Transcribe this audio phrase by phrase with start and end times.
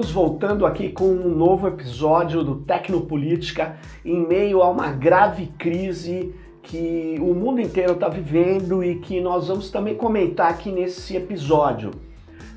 [0.00, 6.34] Estamos voltando aqui com um novo episódio do Tecnopolítica em meio a uma grave crise
[6.62, 11.90] que o mundo inteiro está vivendo e que nós vamos também comentar aqui nesse episódio.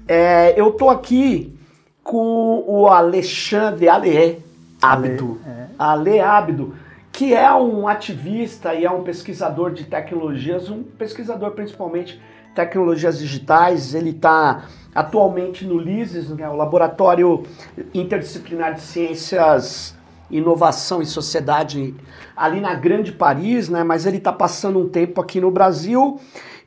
[0.07, 1.53] É, eu estou aqui
[2.01, 4.41] com o Alexandre Ale
[4.81, 5.67] Abdo, Ale, é.
[5.77, 6.75] Ale Abdo,
[7.11, 12.21] que é um ativista e é um pesquisador de tecnologias, um pesquisador principalmente
[12.55, 13.93] tecnologias digitais.
[13.93, 14.63] Ele está
[14.93, 17.43] atualmente no LISES, né, o Laboratório
[17.93, 19.95] Interdisciplinar de Ciências,
[20.29, 21.93] Inovação e Sociedade,
[22.35, 23.83] ali na Grande Paris, né?
[23.83, 26.19] Mas ele está passando um tempo aqui no Brasil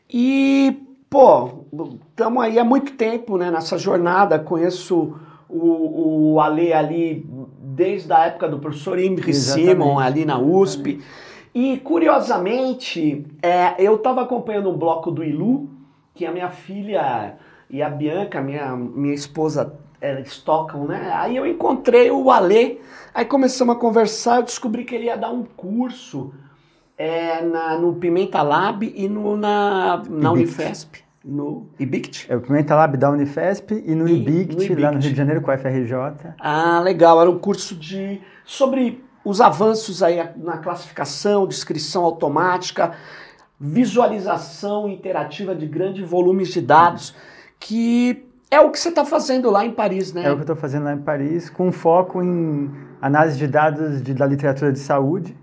[0.09, 1.65] e, pô,
[2.11, 4.39] estamos aí há muito tempo né, nessa jornada.
[4.39, 5.17] Conheço
[5.49, 7.27] o, o Ale ali
[7.61, 10.91] desde a época do professor Imre Simon, ali na USP.
[10.91, 11.27] Exatamente.
[11.55, 15.71] E curiosamente, é, eu estava acompanhando um bloco do Ilu,
[16.15, 17.37] que a minha filha
[17.69, 21.11] e a Bianca, minha, minha esposa, eles tocam, né?
[21.15, 22.79] Aí eu encontrei o Alê,
[23.15, 26.33] aí começamos a conversar, eu descobri que ele ia dar um curso
[26.97, 31.05] é, na, no Pimenta Lab e no, na, na Unifesp.
[31.25, 32.27] No IBICT?
[32.29, 35.11] É o Pimenta Lab da Unifesp e no, e, IBICT, no IBICT, lá no Rio
[35.11, 35.95] de Janeiro, com a FRJ.
[36.39, 37.21] Ah, legal.
[37.21, 42.93] Era um curso de sobre os avanços aí na classificação, descrição automática,
[43.59, 47.13] visualização interativa de grandes volumes de dados,
[47.59, 50.25] que é o que você está fazendo lá em Paris, né?
[50.25, 54.03] É o que eu estou fazendo lá em Paris, com foco em análise de dados
[54.03, 55.37] de, da literatura de saúde.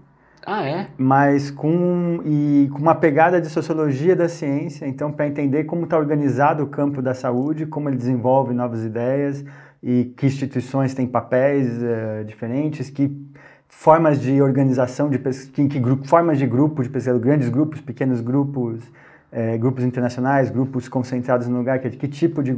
[0.45, 0.87] Ah, é?
[0.97, 5.97] Mas com, e, com uma pegada de sociologia da ciência, então, para entender como está
[5.97, 9.43] organizado o campo da saúde, como ele desenvolve novas ideias
[9.81, 13.09] e que instituições têm papéis uh, diferentes, que
[13.67, 18.21] formas de organização, de que, que grupo, formas de grupo de pesquisa, grandes grupos, pequenos
[18.21, 18.83] grupos,
[19.33, 22.55] é, grupos internacionais, grupos concentrados no lugar, que, que tipo de,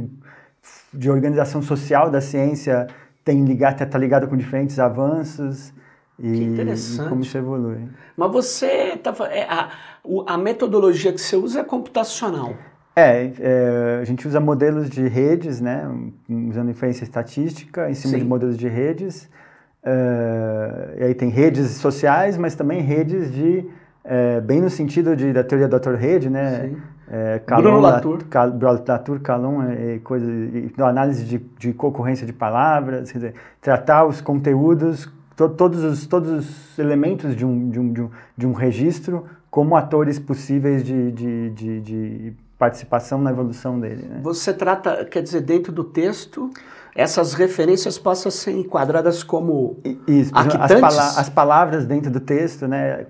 [0.92, 2.86] de organização social da ciência
[3.24, 5.72] tem ligado, está ligado com diferentes avanços
[6.18, 7.88] e, e, como isso evolui.
[8.16, 9.70] Mas você tá, é, a,
[10.26, 12.54] a metodologia que você usa é computacional.
[12.94, 15.86] É, é, a gente usa modelos de redes, né,
[16.28, 18.18] usando inferência estatística em cima Sim.
[18.20, 19.28] de modelos de redes.
[19.84, 23.64] Uh, e aí tem redes sociais, mas também redes de,
[24.06, 26.74] uh, bem no sentido de, da teoria da rede, né?
[27.08, 28.18] É, Calon, Bruno Latour.
[28.88, 34.20] Latour, Calon, e coisa, e, análise de, de concorrência de palavras, quer dizer, tratar os
[34.20, 38.52] conteúdos, to, todos, os, todos os elementos de um, de um, de um, de um
[38.52, 44.04] registro como atores possíveis de, de, de, de participação na evolução dele.
[44.08, 44.20] Né?
[44.22, 46.50] Você trata, quer dizer, dentro do texto
[46.96, 53.06] essas referências possam ser enquadradas como Isso, as, pala as, palavras dentro do texto, né?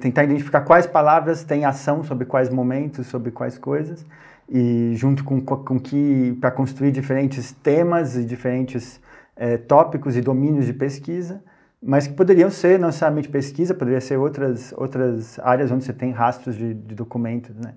[0.00, 4.04] tentar identificar quais palavras têm ação sobre quais momentos, sobre quais coisas,
[4.48, 9.00] e junto com, com que, para construir diferentes temas e diferentes
[9.36, 11.40] é, tópicos e domínios de pesquisa,
[11.80, 16.10] mas que poderiam ser não necessariamente pesquisa, poderiam ser outras, outras áreas onde você tem
[16.10, 17.74] rastros de, de documentos, né?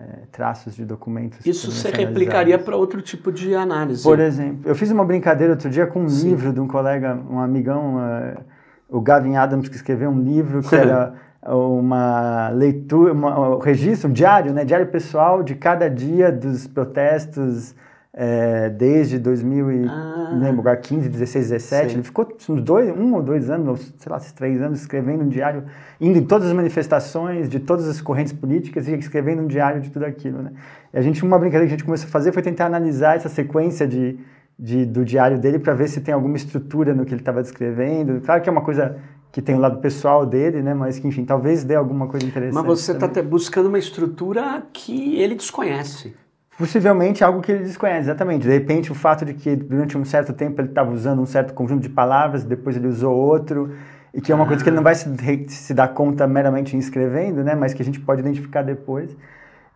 [0.00, 1.44] É, traços de documentos.
[1.44, 4.02] Isso você replicaria para outro tipo de análise?
[4.02, 6.30] Por exemplo, eu fiz uma brincadeira outro dia com um Sim.
[6.30, 8.40] livro de um colega, um amigão, uh,
[8.88, 11.12] o Gavin Adams, que escreveu um livro que era
[11.44, 17.74] uma leitura, uma, um registro, um diário, né, diário pessoal de cada dia dos protestos
[18.12, 20.30] é, desde 2000 e, ah.
[20.32, 21.88] lembro, 15, 16, 17.
[21.88, 21.94] Sim.
[21.96, 25.64] Ele ficou uns dois, um ou dois anos, sei lá, três anos, escrevendo um diário,
[26.00, 29.90] indo em todas as manifestações de todas as correntes políticas e escrevendo um diário de
[29.90, 30.42] tudo aquilo.
[30.42, 30.52] Né?
[30.92, 33.28] E a gente, uma brincadeira que a gente começou a fazer foi tentar analisar essa
[33.28, 34.18] sequência de,
[34.58, 38.20] de do diário dele para ver se tem alguma estrutura no que ele estava descrevendo.
[38.22, 38.96] Claro que é uma coisa
[39.30, 40.74] que tem o lado pessoal dele, né?
[40.74, 42.54] Mas que, enfim, talvez dê alguma coisa interessante.
[42.54, 46.12] Mas você está buscando uma estrutura que ele desconhece.
[46.60, 48.42] Possivelmente algo que ele desconhece, exatamente.
[48.42, 51.54] De repente, o fato de que durante um certo tempo ele estava usando um certo
[51.54, 53.74] conjunto de palavras, depois ele usou outro,
[54.12, 54.46] e que é uma ah.
[54.46, 55.08] coisa que ele não vai se,
[55.48, 57.54] se dar conta meramente escrevendo, né?
[57.54, 59.16] Mas que a gente pode identificar depois.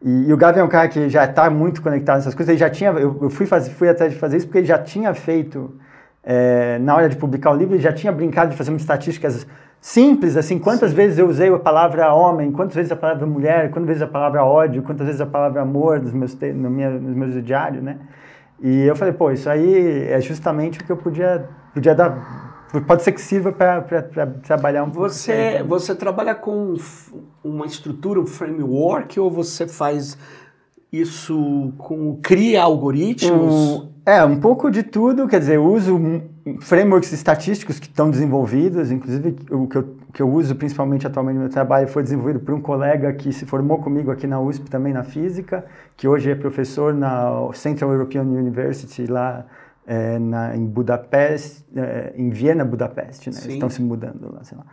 [0.02, 2.50] E, e o Gavin é um cara que já está muito conectado nessas coisas.
[2.50, 4.78] Ele já tinha, eu, eu fui, faz, fui atrás de fazer isso porque ele já
[4.78, 5.74] tinha feito,
[6.22, 9.46] é, na hora de publicar o livro, ele já tinha brincado de fazer umas estatísticas
[9.84, 10.96] simples, assim, quantas Sim.
[10.96, 14.42] vezes eu usei a palavra homem, quantas vezes a palavra mulher, quantas vezes a palavra
[14.42, 17.98] ódio, quantas vezes a palavra amor nos meus, no minha, nos meus diários, né?
[18.62, 23.02] E eu falei, pô, isso aí é justamente o que eu podia, podia dar, pode
[23.02, 23.82] ser que sirva para
[24.42, 25.10] trabalhar um pouco.
[25.10, 26.76] Você, você trabalha com
[27.44, 30.16] uma estrutura, um framework, ou você faz
[30.90, 33.54] isso com, cria algoritmos?
[33.54, 35.98] Um, é, um pouco de tudo, quer dizer, eu uso
[36.60, 41.40] frameworks estatísticos que estão desenvolvidos, inclusive o que eu, que eu uso principalmente atualmente no
[41.42, 44.92] meu trabalho foi desenvolvido por um colega que se formou comigo aqui na USP também
[44.92, 45.64] na física,
[45.96, 49.46] que hoje é professor na Central European University lá
[49.86, 53.36] é, na, em Budapeste, é, em Viena, Budapeste, né?
[53.48, 54.64] Estão se mudando lá, sei lá.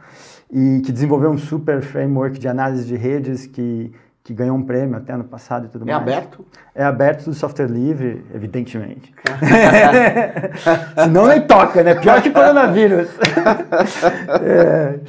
[0.51, 3.92] E que desenvolveu um super framework de análise de redes que,
[4.23, 6.07] que ganhou um prêmio até ano passado e tudo é mais.
[6.07, 6.45] É aberto?
[6.75, 9.13] É aberto do software livre, evidentemente.
[10.95, 11.95] Senão nem toca, né?
[11.95, 13.09] Pior que coronavírus.
[14.41, 15.00] é,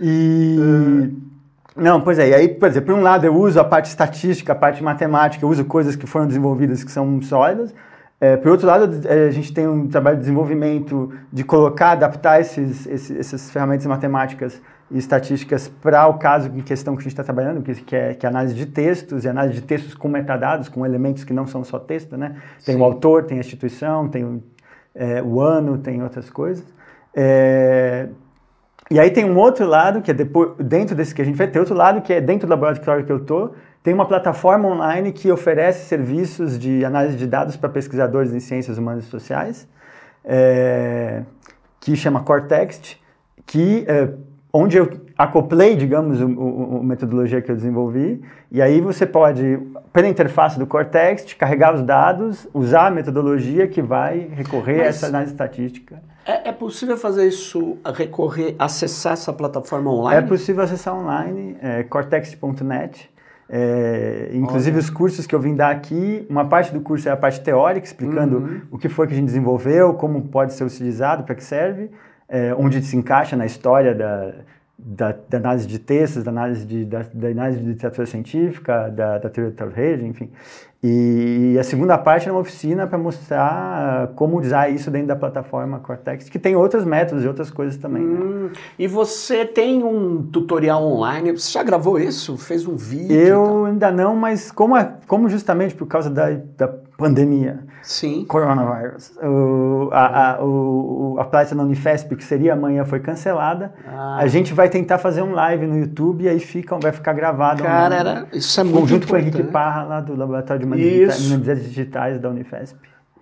[0.00, 1.12] e...
[1.76, 4.52] Não, pois é, e aí, por exemplo, por um lado eu uso a parte estatística,
[4.52, 7.74] a parte matemática, eu uso coisas que foram desenvolvidas que são sólidas,
[8.22, 12.40] é, por outro lado, é, a gente tem um trabalho de desenvolvimento de colocar, adaptar
[12.40, 17.12] esses, esses, essas ferramentas matemáticas e estatísticas para o caso em questão que a gente
[17.12, 20.68] está trabalhando, que, é, que é análise de textos, e análise de textos com metadados,
[20.68, 22.36] com elementos que não são só texto, né?
[22.64, 22.80] Tem Sim.
[22.80, 24.42] o autor, tem a instituição, tem o,
[24.94, 26.64] é, o ano, tem outras coisas.
[27.14, 28.08] É,
[28.90, 31.48] e aí tem um outro lado, que é depois, dentro desse que a gente vai
[31.48, 35.10] ter outro lado, que é dentro do laboratório que eu estou, tem uma plataforma online
[35.12, 39.66] que oferece serviços de análise de dados para pesquisadores em ciências humanas e sociais,
[40.24, 41.22] é,
[41.80, 43.00] que chama Cortext,
[43.46, 44.10] que é,
[44.52, 48.20] onde eu acoplei, digamos, a metodologia que eu desenvolvi,
[48.50, 49.58] e aí você pode,
[49.92, 54.86] pela interface do Cortext, carregar os dados, usar a metodologia que vai recorrer Mas...
[54.86, 56.02] a essa análise estatística.
[56.24, 60.24] É, é, possível fazer isso, recorrer, acessar essa plataforma online?
[60.24, 63.10] É possível acessar online, é, cortex.net.
[63.54, 64.80] É, inclusive Olha.
[64.80, 67.86] os cursos que eu vim dar aqui, uma parte do curso é a parte teórica,
[67.86, 68.60] explicando uhum.
[68.70, 71.90] o que foi que a gente desenvolveu, como pode ser utilizado, para que serve,
[72.32, 74.32] é, onde se encaixa na história da,
[74.78, 79.18] da, da, análise de textos, da análise de, da, da análise de literatura científica, da,
[79.18, 80.30] da teoria da rede, enfim.
[80.84, 85.78] E a segunda parte é uma oficina para mostrar como usar isso dentro da plataforma
[85.78, 88.02] Cortex, que tem outros métodos e outras coisas também.
[88.02, 88.20] Né?
[88.20, 88.50] Hum, né?
[88.76, 91.30] E você tem um tutorial online?
[91.30, 92.36] Você já gravou isso?
[92.36, 93.14] Fez um vídeo?
[93.14, 96.66] Eu ainda não, mas como, é, como justamente por causa da, da
[97.02, 98.24] pandemia, Sim.
[98.26, 103.72] coronavírus, o, a, a, o, a na Unifesp, que seria amanhã, foi cancelada.
[103.88, 104.18] Ah.
[104.18, 107.62] A gente vai tentar fazer um live no YouTube e aí fica, vai ficar gravado.
[107.62, 111.64] Cara, era, isso é muito Junto com o Henrique Parra, lá do Laboratório de Humanidades
[111.64, 112.78] Digitais da Unifesp.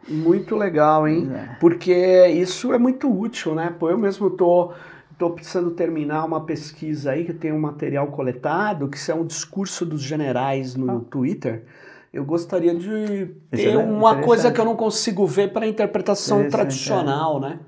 [0.09, 1.31] Muito legal, hein?
[1.33, 1.57] É.
[1.61, 3.75] Porque isso é muito útil, né?
[3.79, 4.73] Pô, eu mesmo tô
[5.21, 9.85] estou precisando terminar uma pesquisa aí que tem um material coletado, que é um discurso
[9.85, 11.01] dos generais no ah.
[11.11, 11.65] Twitter.
[12.13, 16.49] Eu gostaria de ter é uma coisa que eu não consigo ver para a interpretação
[16.49, 17.41] tradicional, é.
[17.41, 17.59] né?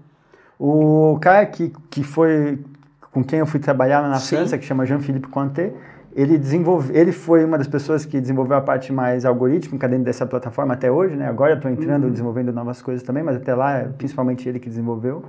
[0.59, 2.59] O cara que, que foi
[3.13, 4.37] com quem eu fui trabalhar na Sim.
[4.37, 5.75] França, que chama Jean-Philippe Conté,
[6.15, 10.27] ele desenvolve, ele foi uma das pessoas que desenvolveu a parte mais algorítmica dentro dessa
[10.27, 11.27] plataforma até hoje, né?
[11.27, 12.11] Agora eu estou entrando, uhum.
[12.11, 15.25] desenvolvendo novas coisas também, mas até lá, principalmente ele que desenvolveu.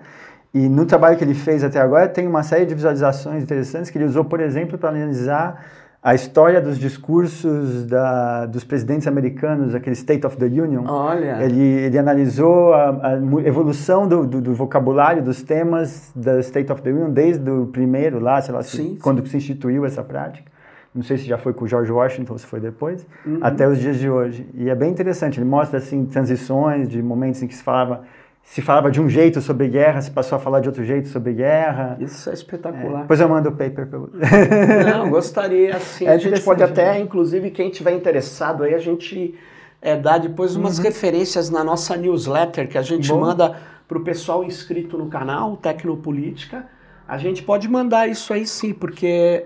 [0.53, 3.97] E no trabalho que ele fez até agora, tem uma série de visualizações interessantes que
[3.97, 5.65] ele usou, por exemplo, para analisar
[6.01, 10.83] a história dos discursos da, dos presidentes americanos, aquele State of the Union.
[10.85, 11.41] Olha.
[11.41, 13.13] Ele, ele analisou a, a
[13.45, 18.19] evolução do, do, do, vocabulário dos temas da State of the Union desde o primeiro
[18.19, 19.31] lá, sei lá, sim, quando sim.
[19.31, 20.52] se instituiu essa prática
[20.93, 23.39] não sei se já foi com o George Washington ou se foi depois, uhum.
[23.41, 24.47] até os dias de hoje.
[24.53, 28.03] E é bem interessante, ele mostra assim transições de momentos em que se falava
[28.43, 31.33] se falava de um jeito sobre guerra, se passou a falar de outro jeito sobre
[31.33, 31.97] guerra.
[31.99, 32.99] Isso é espetacular.
[32.99, 34.17] É, depois eu mando o paper para você.
[34.85, 36.05] Não, gostaria sim.
[36.05, 36.99] É a gente pode até, né?
[36.99, 39.33] inclusive, quem tiver interessado aí, a gente
[39.81, 40.83] é, dá depois umas uhum.
[40.83, 43.21] referências na nossa newsletter que a gente Bom.
[43.21, 43.57] manda
[43.87, 46.67] para o pessoal inscrito no canal, Tecnopolítica.
[47.07, 49.45] A gente pode mandar isso aí sim, porque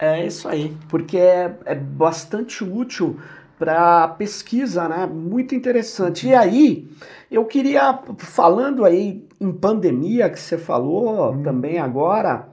[0.00, 3.20] é isso aí, porque é, é bastante útil
[3.58, 5.06] para pesquisa, né?
[5.06, 6.26] Muito interessante.
[6.26, 6.88] E aí,
[7.30, 11.42] eu queria, falando aí em pandemia, que você falou hum.
[11.42, 12.48] também agora,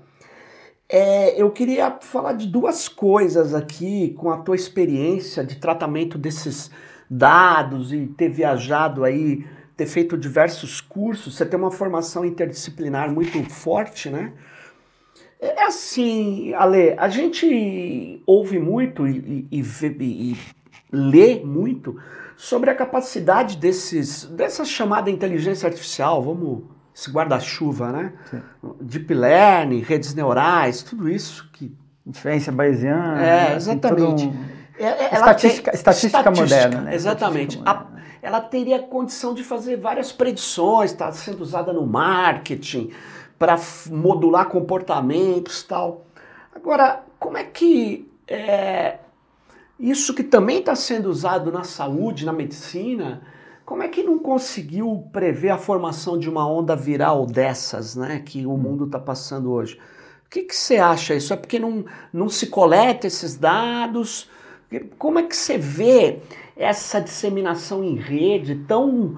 [0.89, 6.69] é, eu queria falar de duas coisas aqui com a tua experiência de tratamento desses
[7.09, 9.45] dados e ter viajado aí,
[9.77, 11.35] ter feito diversos cursos.
[11.35, 14.33] Você tem uma formação interdisciplinar muito forte, né?
[15.39, 20.37] É assim, Ale, a gente ouve muito e, e, e, e
[20.91, 21.99] lê muito
[22.35, 26.63] sobre a capacidade desses, dessa chamada inteligência artificial, vamos,
[26.95, 28.13] esse guarda-chuva, né?
[28.29, 28.41] Sim.
[28.81, 31.75] Deep Learning, redes neurais, tudo isso que...
[32.05, 33.21] Inferência bayesiana.
[33.21, 34.27] É, exatamente.
[34.27, 34.45] Um...
[34.79, 36.95] É, é, estatística, tem, estatística, estatística, moderna, né?
[36.95, 37.57] Exatamente.
[37.57, 38.03] Estatística moderna.
[38.03, 42.91] A, ela teria condição de fazer várias predições, está sendo usada no marketing,
[43.37, 46.05] para modular comportamentos tal.
[46.53, 48.97] Agora, como é que é,
[49.79, 53.21] isso que também está sendo usado na saúde, na medicina,
[53.65, 58.45] como é que não conseguiu prever a formação de uma onda viral dessas, né, que
[58.45, 59.79] o mundo está passando hoje?
[60.25, 61.13] O que, que você acha?
[61.15, 64.29] Isso é porque não, não se coleta esses dados?
[64.97, 66.19] Como é que você vê
[66.55, 69.17] essa disseminação em rede tão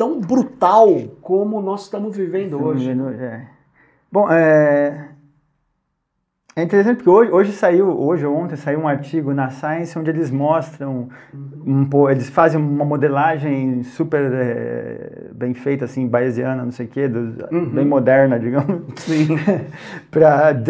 [0.00, 0.88] tão brutal
[1.20, 3.46] como nós estamos vivendo hoje, é.
[4.12, 5.08] Bom, é,
[6.56, 10.10] é interessante porque hoje, hoje saiu, hoje ou ontem saiu um artigo na Science onde
[10.10, 11.08] eles mostram,
[11.64, 16.88] um, po- eles fazem uma modelagem super é, bem feita, assim, bayesiana, não sei o
[16.88, 17.70] quê, do- Uhum.
[17.70, 18.82] bem moderna, digamos,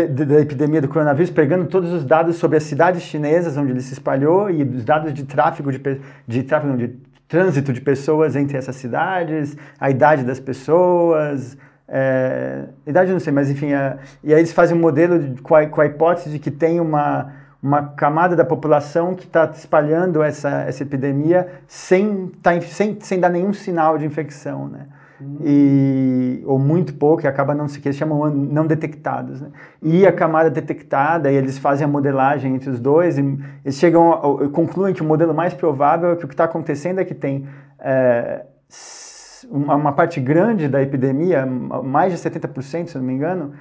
[0.06, 3.80] de- da epidemia do coronavírus, pegando todos os dados sobre as cidades chinesas onde ele
[3.80, 5.80] se espalhou e os dados de tráfego de,
[6.28, 6.88] de tráfego, não, de
[7.26, 11.56] trânsito de pessoas entre essas cidades, a idade das pessoas,
[11.92, 15.42] é, idade eu não sei, mas enfim, é, e aí eles fazem um modelo de-
[15.42, 19.50] com, a, com a hipótese de que tem uma, uma camada da população que está
[19.52, 24.87] espalhando essa, essa epidemia sem, tá, em- sem, sem dar nenhum sinal de infecção, né?
[25.42, 29.42] E, ou muito pouco, e acaba não se que eles chamam não detectados.
[29.42, 29.49] Né?
[29.82, 34.12] E a camada detectada, e eles fazem a modelagem entre os dois, e eles chegam,
[34.50, 37.47] concluem que o modelo mais provável é que o que está acontecendo é que tem
[37.78, 38.47] é,
[39.50, 43.52] uma, uma parte grande da epidemia, mais de 70%, se não me engano,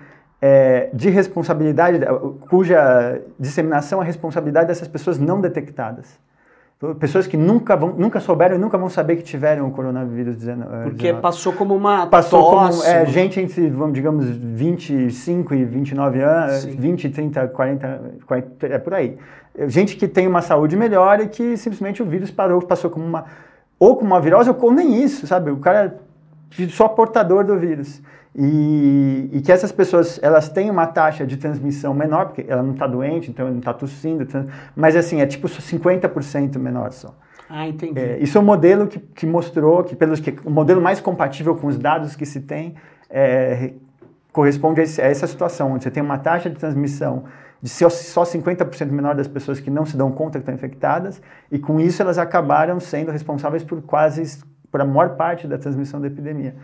[0.41, 2.00] é, de responsabilidade,
[2.50, 6.19] cuja disseminação é responsabilidade dessas pessoas não detectadas.
[6.98, 10.83] Pessoas que nunca, vão, nunca souberam e nunca vão saber que tiveram o coronavírus 19.
[10.89, 15.65] Porque passou como uma Passou tosse, como é, uma- gente entre, vamos, digamos, 25 e
[15.65, 16.71] 29 anos, Sim.
[16.71, 19.17] 20, 30, 40, 40, é por aí.
[19.67, 23.25] Gente que tem uma saúde melhor e que simplesmente o vírus parou, passou como uma,
[23.79, 25.50] ou como uma virose, ou nem isso, sabe?
[25.50, 25.98] O cara
[26.59, 28.01] é só portador do vírus.
[28.36, 32.74] E, e que essas pessoas, elas têm uma taxa de transmissão menor, porque ela não
[32.74, 34.27] está doente, então não está tossindo,
[34.75, 37.15] mas assim, é tipo 50% menor só.
[37.50, 38.00] Ah, entendi.
[38.00, 41.55] É, isso é um modelo que, que mostrou que, pelos que o modelo mais compatível
[41.55, 42.75] com os dados que se tem
[43.09, 43.74] é,
[44.31, 47.24] corresponde a, esse- a essa situação, onde você tem uma taxa de transmissão
[47.62, 51.22] de só, só 50% menor das pessoas que não se dão conta que estão infectadas,
[51.51, 56.00] e com isso elas acabaram sendo responsáveis por quase, por a maior parte da transmissão
[56.00, 56.56] da epidemia.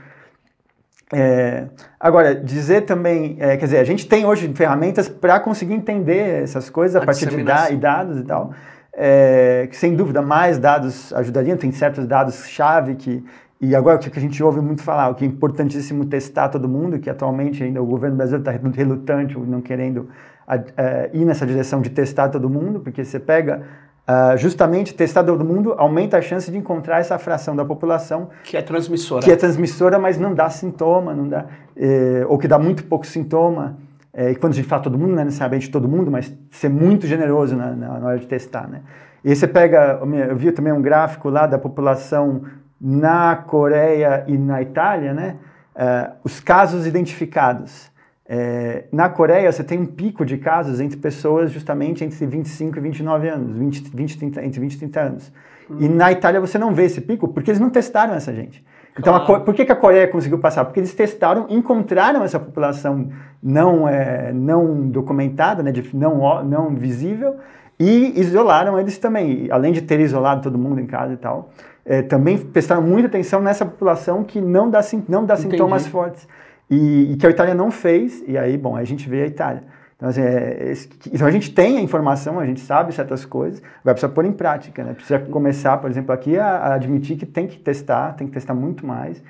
[1.13, 1.67] É,
[1.99, 6.69] agora, dizer também, é, quer dizer, a gente tem hoje ferramentas para conseguir entender essas
[6.69, 8.53] coisas a, A partir de da, e dados e tal,
[8.91, 13.23] é, que sem dúvida mais dados ajudariam, tem certos dados-chave que,
[13.61, 16.67] e agora o que a gente ouve muito falar, o que é importantíssimo testar todo
[16.67, 20.09] mundo, que atualmente ainda o governo brasileiro está relutante, não querendo
[20.47, 23.61] a- é, ir nessa direção de testar todo mundo, porque você pega
[24.07, 28.55] ah, justamente testar todo mundo aumenta a chance de encontrar essa fração da população Que
[28.55, 29.23] é transmissora.
[29.25, 33.03] que é transmissora, mas não dá sintoma, não dá, eh, ou que dá muito pouco
[33.07, 33.77] sintoma.
[34.13, 36.69] eh, e quando a gente fala todo mundo, não é necessariamente todo mundo, mas ser
[36.69, 38.81] muito generoso na, na- na hora de testar, né?
[39.23, 39.99] E aí você pega,
[40.29, 42.43] eu vi também um gráfico lá da população
[42.79, 45.35] na Coreia e na Itália, né?
[45.75, 47.91] Eh, os casos identificados.
[48.27, 52.81] Eh, na Coreia, você tem um pico de casos entre pessoas justamente entre 25 e
[52.81, 55.31] 29 anos, 20, 20, 30, entre 20 e 30 anos.
[55.79, 58.63] E na Itália você não vê esse pico porque eles não testaram essa gente.
[58.97, 59.39] Então, a Claro.
[59.41, 60.63] Co- por que, que a Coreia conseguiu passar?
[60.65, 63.09] Porque eles testaram, encontraram essa população
[63.43, 67.35] não, é, não documentada, né, de, não, não visível,
[67.79, 69.47] e isolaram eles também.
[69.51, 71.49] Além de ter isolado todo mundo em casa e tal,
[71.85, 74.79] é, também prestaram muita atenção nessa população que não dá,
[75.09, 75.51] não dá Entendi.
[75.51, 76.27] sintomas fortes.
[76.69, 79.27] E, e que a Itália não fez, e aí, bom, aí a gente vê a
[79.27, 79.63] Itália.
[79.95, 83.61] Então, assim, é, esse- então a gente tem a informação, a gente sabe certas coisas,
[83.81, 84.93] agora precisa pôr em prática, né?
[84.93, 88.53] Precisa começar, por exemplo, aqui a, a admitir que tem que testar, tem que testar
[88.53, 89.23] muito mais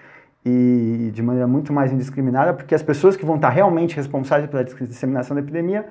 [0.46, 4.64] e de maneira muito mais indiscriminada, porque as pessoas que vão estar realmente responsáveis pela
[4.64, 5.86] disseminação da epidemia,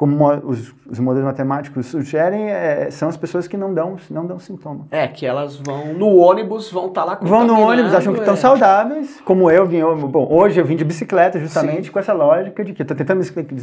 [0.00, 4.24] como mo- os, os modelos matemáticos sugerem, é, são as pessoas que não dão, não
[4.24, 4.86] dão sintoma.
[4.90, 8.32] É, que elas vão no ônibus, vão estar lá Vão no ônibus, acham que estão
[8.32, 8.36] é.
[8.38, 9.76] saudáveis, como eu vim.
[9.76, 12.96] eu- bom, hoje eu vim de bicicleta justamente com essa lógica de que eu estou
[12.96, 13.20] tentando,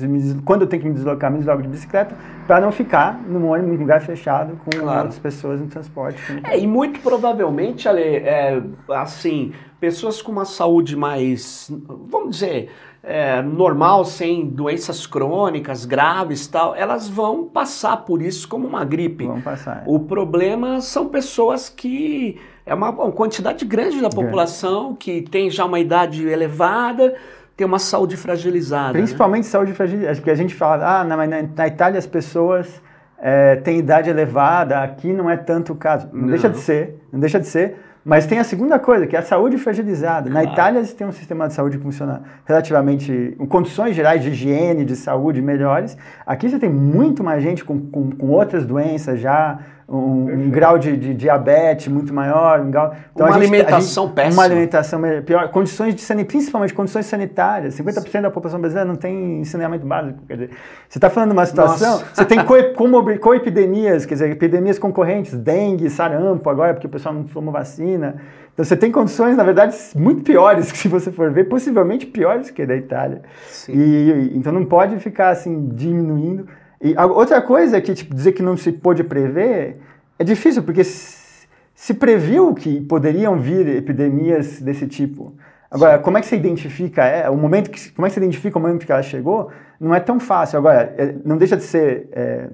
[0.08, 2.16] me quando eu tenho que me deslocar, me desloco de bicicleta,
[2.46, 4.98] para não ficar no ônibus, num lugar fechado, com Claro.
[5.00, 6.22] outras pessoas no transporte.
[6.44, 11.72] É, e muito provavelmente, Ale, é, assim, pessoas com uma saúde mais,
[12.08, 12.70] vamos dizer,
[13.04, 19.26] é, normal, sem doenças crônicas, graves tal, elas vão passar por isso como uma gripe.
[19.26, 19.84] Vamos passar.
[19.86, 25.64] O problema são pessoas que é uma, uma quantidade grande da população que tem já
[25.66, 27.16] uma idade elevada,
[27.56, 28.94] tem uma saúde fragilizada.
[28.94, 29.00] né?
[29.00, 32.82] Principalmente saúde fragilizada, porque a gente fala, ah, na, na, na Itália as pessoas
[33.18, 36.08] é, têm idade elevada, aqui não é tanto o caso.
[36.12, 36.28] Não, Não.
[36.28, 37.78] deixa de ser, não deixa de ser.
[38.08, 40.30] Mas tem a segunda coisa, que é a saúde fragilizada.
[40.30, 40.42] Na.
[40.42, 44.86] Itália eles têm um sistema de saúde que funciona relativamente, com condições gerais de higiene,
[44.86, 45.98] de saúde melhores.
[46.26, 50.78] Aqui você tem muito mais gente com, com, com outras doenças já, um, um grau
[50.78, 54.34] de, de, diabetes muito maior, um grau, então uma gente, alimentação gente, péssima.
[54.34, 57.76] Uma alimentação pior, condições de sanidade, principalmente condições sanitárias.
[57.76, 58.22] 50% Sim.
[58.22, 60.20] da população brasileira não tem saneamento básico.
[60.28, 60.50] Quer dizer,
[60.90, 62.06] você está falando de uma situação, Nossa.
[62.14, 67.24] você tem co-epidemias, co quer dizer, epidemias concorrentes, dengue, sarampo agora, porque o pessoal não
[67.24, 68.16] tomou vacina.
[68.54, 72.50] Então você tem condições, na verdade, muito piores que se você for ver, possivelmente piores
[72.50, 73.22] que a da Itália.
[73.48, 73.72] Sim.
[73.74, 76.46] E, então não pode ficar assim diminuindo.
[76.82, 79.78] E a, outra coisa é que tipo, dizer que não se pôde prever
[80.20, 85.36] é difícil, porque se, se previu que poderiam vir epidemias desse tipo.
[85.70, 86.04] Agora, Sim.
[86.04, 88.62] como é que você identifica é, o momento que, como é que você identifica o
[88.62, 89.52] momento que ela chegou?
[89.80, 90.58] Não é tão fácil.
[90.58, 92.48] Agora, é, não deixa de ser, é,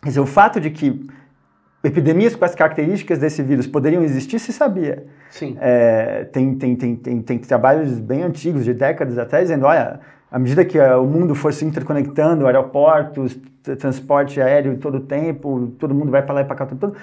[0.00, 1.06] quer dizer, o fato de que
[1.82, 5.04] epidemias com as características desse vírus poderiam existir, se sabia.
[5.30, 5.56] Sim.
[5.60, 10.00] É, tem, tem, tem, tem, tem trabalhos bem antigos, de décadas até, dizendo, olha,
[10.34, 13.38] à medida que o mundo for se interconectando, aeroportos,
[13.78, 16.96] transporte aéreo todo o tempo, todo mundo vai para lá e para cá, todo,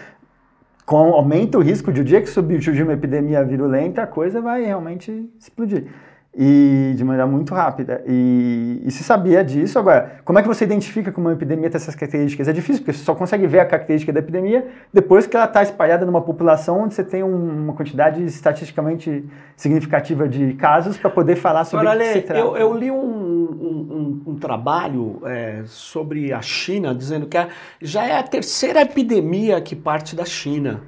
[0.86, 4.42] com, aumenta o risco de o dia que subir, surgir uma epidemia virulenta, a coisa
[4.42, 5.88] vai realmente explodir
[6.34, 8.02] e de maneira muito rápida.
[8.08, 9.78] E, e, se sabia disso.
[9.78, 12.48] Agora, como é que você identifica como uma epidemia tem essas características?
[12.48, 15.62] É difícil, porque você só consegue ver a característica da epidemia depois que ela está
[15.62, 19.26] espalhada numa população onde você tem um, uma quantidade estatisticamente
[19.58, 22.40] significativa de casos para poder falar sobre Agora, o que se trata.
[22.40, 27.50] Eu, eu li um, um, um, trabalho é, sobre a China, dizendo que a,
[27.82, 30.82] já é a terceira epidemia que parte da China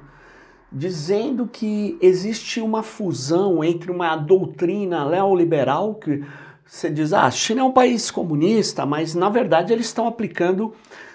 [0.74, 6.24] dizendo que existe uma fusão entre uma doutrina neoliberal que
[6.66, 10.72] você diz, ah, a China é um país comunista, mas na verdade eles estão aplicando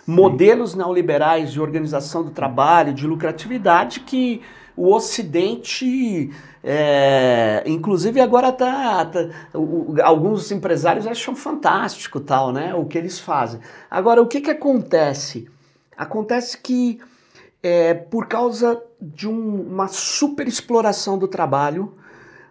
[0.07, 4.41] modelos neoliberais de organização do trabalho, de lucratividade que
[4.77, 6.29] o Ocidente,
[6.63, 12.73] é, inclusive agora tá, tá o, alguns empresários acham fantástico tal, né?
[12.75, 13.61] O que eles fazem.
[13.89, 15.47] Agora, o que que acontece?
[15.95, 16.99] Acontece que
[17.63, 21.93] é, por causa de um, uma super exploração do trabalho.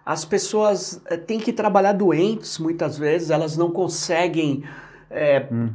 [0.05, 4.65] As pessoas é, têm que trabalhar doentes muitas vezes, elas não conseguem.
[5.11, 5.71] É, uhum.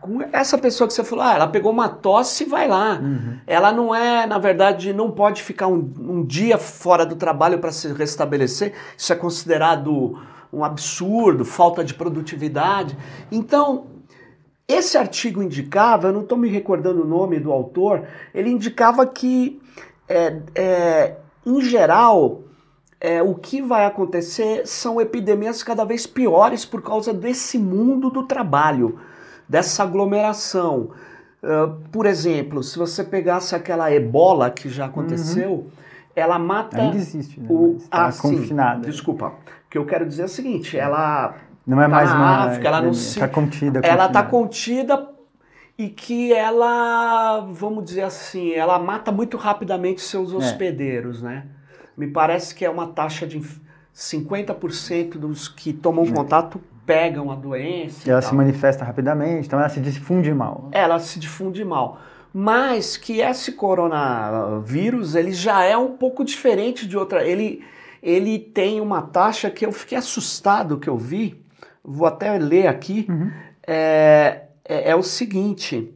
[0.00, 2.98] com essa pessoa que você falou, ah, ela pegou uma tosse e vai lá.
[3.00, 3.38] Uhum.
[3.46, 7.72] Ela não é, na verdade, não pode ficar um, um dia fora do trabalho para
[7.72, 8.74] se restabelecer.
[8.96, 10.18] Isso é considerado
[10.52, 12.96] um absurdo, falta de produtividade.
[13.32, 13.86] Então,
[14.68, 19.60] esse artigo indicava, eu não estou me recordando o nome do autor, ele indicava que,
[20.08, 22.42] é, é, em geral,
[23.04, 28.22] é, o que vai acontecer são epidemias cada vez piores por causa desse mundo do
[28.22, 28.98] trabalho,
[29.46, 30.88] dessa aglomeração.
[31.42, 35.66] Uh, por exemplo, se você pegasse aquela ebola que já aconteceu, uhum.
[36.16, 36.80] ela mata.
[36.80, 37.46] Ainda existe, né?
[37.50, 37.76] o.
[37.90, 38.84] Tá ah, confinada.
[38.84, 39.34] Sim, desculpa.
[39.66, 41.34] O que eu quero dizer é o seguinte: ela
[41.66, 43.80] não é tá mais uma África, ela não se, tá contida.
[43.84, 45.10] Ela está contida
[45.76, 50.36] e que ela, vamos dizer assim, ela mata muito rapidamente seus é.
[50.36, 51.26] hospedeiros, é.
[51.26, 51.46] né?
[51.96, 53.40] Me parece que é uma taxa de
[53.94, 58.06] 50% dos que tomam contato pegam a doença.
[58.06, 60.68] E ela se manifesta rapidamente, então ela se difunde mal.
[60.72, 61.98] Ela se difunde mal.
[62.32, 67.24] Mas que esse coronavírus, ele já é um pouco diferente de outra.
[67.24, 67.64] Ele,
[68.02, 71.44] ele tem uma taxa que eu fiquei assustado que eu vi
[71.84, 73.30] vou até ler aqui, uhum.
[73.66, 75.92] é, é, é, o seguinte.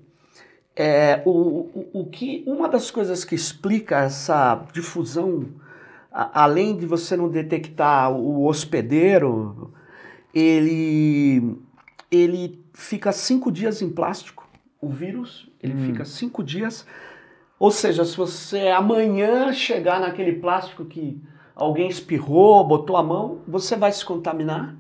[0.77, 5.47] É, o, o, o, que uma das coisas que explica essa difusão,
[6.13, 9.73] a, além de você não detectar o hospedeiro,
[10.35, 11.57] ele,
[12.11, 14.47] ele fica cinco dias em plástico.
[14.81, 15.87] O vírus, ele hum.
[15.87, 16.87] fica cinco dias.
[17.59, 21.21] Ou seja, se você amanhã chegar naquele plástico que
[21.57, 24.77] alguém espirrou, botou a mão, você vai se contaminar.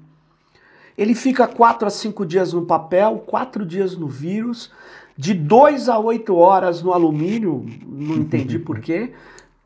[0.97, 4.73] Ele fica 4 a 5 dias no papel, 4 dias no vírus,
[5.17, 9.12] de 2 a 8 horas no alumínio, não entendi porquê,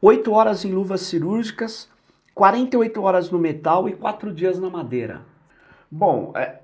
[0.03, 1.89] 8 horas em luvas cirúrgicas,
[2.35, 5.21] 48 horas no metal e 4 dias na madeira.
[5.89, 6.57] Bom, é,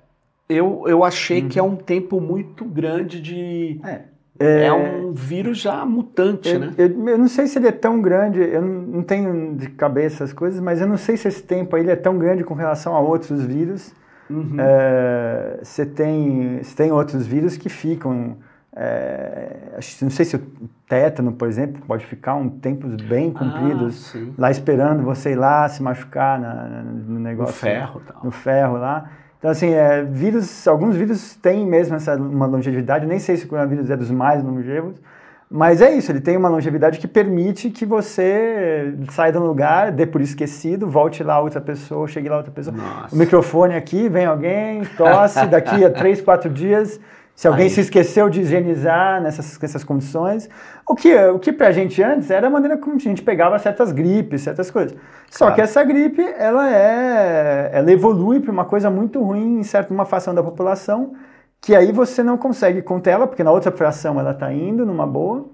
[0.49, 3.79] eu, eu achei que é um tempo muito grande de.
[3.83, 4.01] É.
[4.41, 6.73] É, é, um vírus já mutante, eu, né?
[6.77, 10.23] Eu, eu, não sei se ele é tão grande, eu não, não tenho de cabeça
[10.23, 12.53] as coisas, mas eu não sei se esse tempo aí ele é tão grande com
[12.53, 13.93] relação a outros vírus.
[14.29, 14.55] Uhum.
[14.57, 18.37] É, você, tem, você tem outros vírus que ficam.
[18.75, 20.41] É, não sei se o
[20.87, 25.35] tétano, por exemplo, pode ficar um tempos bem ah, compridos ah, lá esperando você ir
[25.35, 27.53] lá se machucar na, no negócio.
[27.53, 28.23] No ferro, tal.
[28.23, 29.09] No ferro lá.
[29.39, 33.05] Então, assim, é, vírus, alguns vírus têm mesmo essa, uma longevidade.
[33.05, 35.01] Nem sei se o coronavírus é dos mais longevos,
[35.49, 39.91] mas é isso, ele tem uma longevidade que permite que você saia de um lugar,
[39.91, 42.75] dê por esquecido, volte lá outra pessoa, chegue lá outra pessoa.
[42.75, 43.15] Nossa.
[43.15, 46.99] O microfone aqui, vem alguém, tosse, daqui a três, quatro dias
[47.39, 47.69] Se alguém Aí.
[47.69, 50.49] se esqueceu de higienizar nessas, nessas condições,
[50.85, 53.93] o que, o que pra gente antes era a maneira como a gente pegava certas
[53.93, 54.93] gripes, certas coisas.
[55.29, 55.55] Só Claro.
[55.55, 60.03] que essa gripe, ela é, ela evolui para uma coisa muito ruim em certa uma
[60.03, 61.13] fração da população,
[61.61, 65.07] que aí você não consegue conter ela, porque na outra fração ela está indo numa
[65.07, 65.45] boa,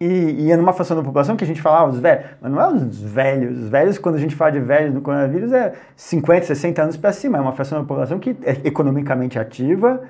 [0.00, 2.50] e, e é numa fração da população que a gente fala, ah, os velhos, mas
[2.50, 3.56] não é os velhos.
[3.56, 7.12] Os velhos, quando a gente fala de velhos no coronavírus, é 50, 60 anos para
[7.12, 7.38] cima.
[7.38, 10.02] É uma fração da população que é economicamente ativa,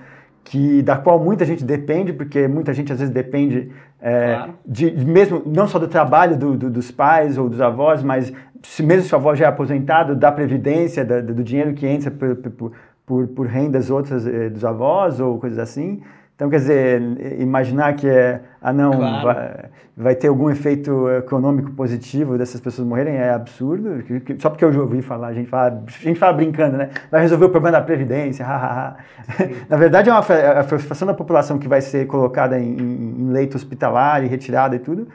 [0.45, 3.71] que da qual muita gente depende, porque muita gente às vezes depende
[4.01, 4.55] é, Claro.
[4.65, 8.33] de, de mesmo não só do trabalho do- do- dos pais ou dos avós, mas
[8.63, 12.11] se mesmo se o avô já é aposentado, da previdência, da- do dinheiro que entra
[12.11, 12.73] por, por,
[13.05, 16.01] por, rendas outras eh, dos avós ou coisas assim.
[16.39, 17.03] Então, quer dizer,
[17.41, 19.25] imaginar que é, ah não, Claro.
[19.27, 19.65] vai,
[19.97, 24.05] vai ter algum efeito econômico positivo dessas pessoas morrerem é absurdo.
[24.39, 26.91] Só porque eu já ouvi falar, a gente fala, a gente fala brincando, né?
[27.11, 28.99] Vai resolver o problema da Previdência, hahaha.
[29.69, 33.57] Na verdade, é uma a fração da população que vai ser colocada em, em- leito
[33.57, 35.09] hospitalar e retirada e tudo,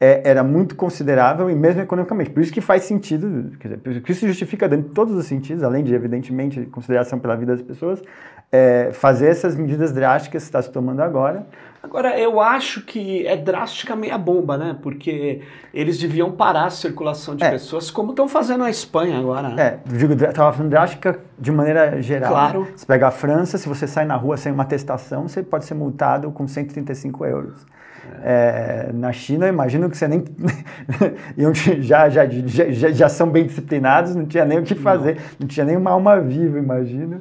[0.00, 2.30] é- era muito considerável e mesmo economicamente.
[2.30, 5.12] Por isso que faz sentido, quer dizer, por isso que isso justifica dentro de todos
[5.16, 8.00] os sentidos, além de, evidentemente, consideração pela vida das pessoas,
[8.50, 11.46] é, fazer essas medidas drásticas que está se tomando agora.
[11.82, 14.76] Agora, eu acho que é drástica meia bomba, né?
[14.82, 17.50] Porque eles deviam parar a circulação de É.
[17.50, 19.62] pessoas, como estão fazendo na Espanha agora, né?
[19.62, 22.32] É, digo, estava falando drástica de maneira geral.
[22.32, 22.60] Claro.
[22.62, 22.68] né?
[22.74, 25.74] Você pega a França, se você sai na rua sem uma atestação, você pode ser
[25.74, 27.64] multado com 135 euros.
[28.22, 30.24] É, na China, eu imagino que você nem.
[31.80, 35.46] já, já, já, já, já são bem disciplinados, não tinha nem o que fazer, não,
[35.46, 37.20] tinha nem uma alma viva, imagino.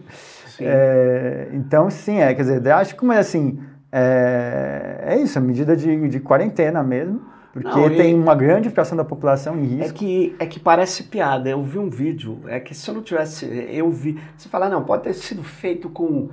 [0.58, 0.66] Sim.
[0.68, 3.60] É, então, sim, é, quer dizer, drástico, mas assim,
[3.92, 7.22] é, é isso, a medida de, de quarentena mesmo,
[7.54, 9.98] porque Não, tem uma grande fração da população em É risco.
[9.98, 11.50] que, é que parece piada.
[11.50, 13.46] Eu vi um vídeo, é que se eu não tivesse.
[13.72, 14.20] Eu vi.
[14.38, 16.30] Você fala, não, pode ter sido feito com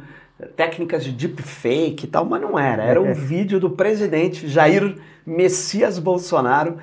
[0.55, 2.83] técnicas de deepfake e tal, mas não era.
[2.83, 6.77] Era um vídeo do presidente Jair Messias Bolsonaro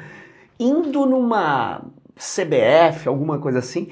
[0.60, 1.82] indo numa
[2.15, 3.89] CBF, alguma coisa assim,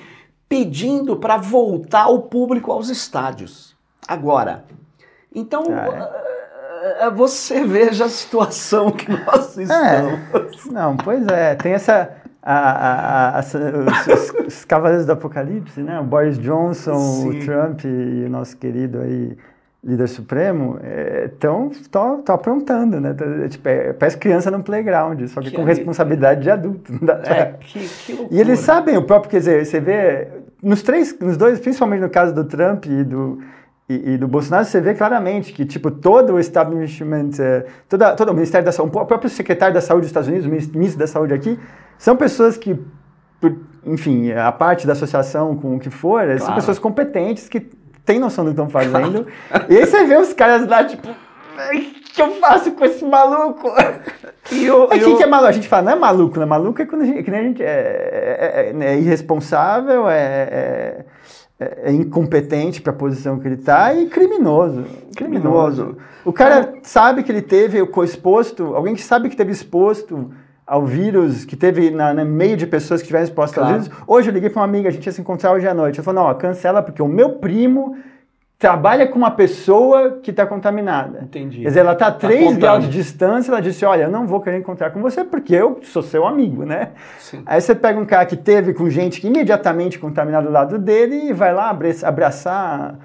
[0.50, 3.76] pedindo para voltar o público aos estádios.
[4.08, 4.66] Agora.
[5.34, 5.64] Então.
[5.70, 6.10] Ah,
[7.02, 9.72] eh, Você veja a situação que nós estamos.
[9.72, 10.20] É,
[10.72, 12.10] não, pois é, tem essa.
[12.42, 16.00] A, a, a, os, os- os Cavaleiros do Apocalipse, né?
[16.00, 17.30] O Boris Johnson, Sim.
[17.42, 19.38] o Trump e o nosso querido aí,
[19.84, 20.80] líder supremo,
[21.36, 21.70] estão
[22.30, 23.14] aprontando, né?
[23.44, 26.94] É, tipo, é, parece criança no playground, só que, Que com responsabilidade de adulto.
[27.30, 28.38] É, que, que loucura.
[28.38, 30.28] E eles sabem o próprio, quer dizer, você vê
[30.62, 33.40] nos três, nos dois, principalmente no caso do Trump e do
[33.88, 38.30] e, e do Bolsonaro, você vê claramente que tipo todo o establishment, eh, toda, todo
[38.30, 41.08] o Ministério da Saúde, o próprio secretário da Saúde dos Estados Unidos, o ministro da
[41.08, 41.58] Saúde aqui,
[41.98, 42.80] são pessoas que,
[43.42, 46.56] por- enfim, a parte da associação com o que for, são Claro.
[46.56, 47.62] pessoas competentes que
[48.06, 49.26] têm noção do que estão fazendo.
[49.68, 51.08] e aí você vê os caras lá tipo
[51.58, 53.70] "Ai, o que eu faço com esse maluco?
[54.52, 55.50] E o, É e o- que é maluco?
[55.50, 56.46] A gente fala, não é maluco, né?
[56.46, 61.06] Maluco é quando a gente, que nem a gente é, é- é- é irresponsável, é,
[61.60, 64.86] é- é incompetente para a posição que ele está e criminoso.
[65.16, 65.98] Criminoso.
[66.26, 70.32] O cara sabe que ele teve o exposto, alguém que sabe que teve exposto
[70.66, 73.76] ao vírus, que teve na, no meio de pessoas que tiveram expostas Claro.
[73.76, 73.98] ao vírus.
[74.08, 76.00] Hoje eu liguei para uma amiga, a gente ia se encontrar hoje à noite.
[76.00, 77.96] Ela falou, não, ó, cancela porque o meu primo
[78.60, 81.22] trabalha com uma pessoa que está contaminada.
[81.24, 81.62] Entendi.
[81.62, 82.60] Quer dizer, ela está a Tá 3 contando.
[82.60, 85.80] graus de distância, ela disse, olha, eu não vou querer encontrar com você porque eu
[85.82, 86.90] sou seu amigo, né?
[87.20, 87.42] Sim.
[87.46, 91.30] Aí você pega um cara que teve com gente que imediatamente contaminada do lado dele
[91.30, 92.96] e vai lá abra- abraçar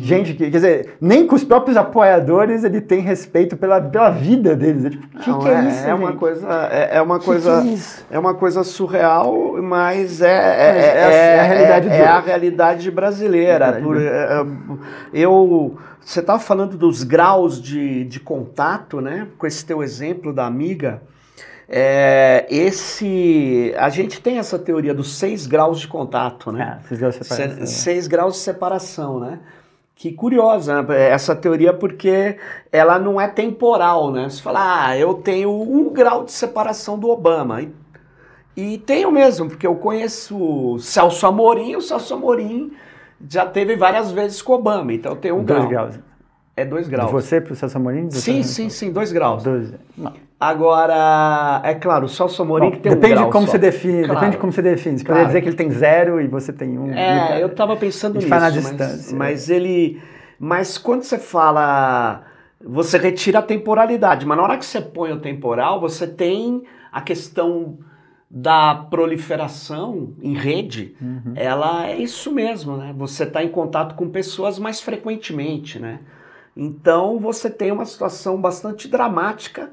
[0.00, 4.54] gente que, quer dizer, nem com os próprios apoiadores ele tem respeito pela, pela vida
[4.56, 4.84] deles.
[4.86, 6.18] É tipo, o que, que é, isso, É uma gente?
[6.18, 7.62] coisa, é, é uma Que coisa,
[8.10, 12.02] é é uma coisa surreal, mas é, é, É, é a- é realidade é, de
[12.02, 13.64] a realidade brasileira.
[13.66, 14.44] É Por- é, é,
[15.12, 19.26] eu, você estava falando dos graus de, de contato, né?
[19.38, 21.02] Com esse teu exemplo da amiga.
[21.74, 26.76] É, esse, a gente tem essa teoria dos seis graus de contato, né?
[26.76, 27.66] Ah, vocês viram essa Se- separação.
[27.66, 29.38] seis graus de separação, né?
[29.94, 31.10] Que curiosa né?
[31.10, 32.36] essa teoria, porque
[32.70, 34.28] ela não é temporal, né?
[34.28, 37.62] Você fala, ah, eu tenho um grau de separação do Obama.
[37.62, 37.72] E,
[38.56, 42.72] e tenho mesmo, porque eu conheço o Celso Amorim, o Celso Amorim
[43.28, 45.86] já teve várias vezes com o Obama, então eu tenho um Dois grau.
[45.86, 46.00] graus.
[46.56, 47.10] É dois De graus.
[47.10, 48.08] você para o Celso Amorim?
[48.08, 49.42] de Sim, sim, sim, dois graus.
[49.42, 49.72] Dois.
[50.38, 53.52] Agora, é claro, o Celso Amorim Bom, que tem um depende grau de como só.
[53.52, 53.98] você define.
[54.02, 54.14] Claro.
[54.14, 54.98] Depende de como você define.
[54.98, 55.20] Você Claro.
[55.20, 56.92] poderia dizer que ele tem zero e você tem um.
[56.92, 58.40] É, eu tava pensando A gente nisso.
[58.40, 59.16] faz na mas- distância.
[59.16, 60.02] Mas, ele.
[60.38, 62.24] Mas quando você fala.
[62.64, 66.62] Você retira a temporalidade, mas na hora que você põe o temporal, você tem
[66.92, 67.78] a questão
[68.30, 70.94] da proliferação em rede.
[71.02, 71.32] Uhum.
[71.34, 72.94] Ela é isso mesmo, né?
[72.96, 75.98] Você está em contato com pessoas mais frequentemente, né?
[76.56, 79.70] Então você tem uma situação bastante dramática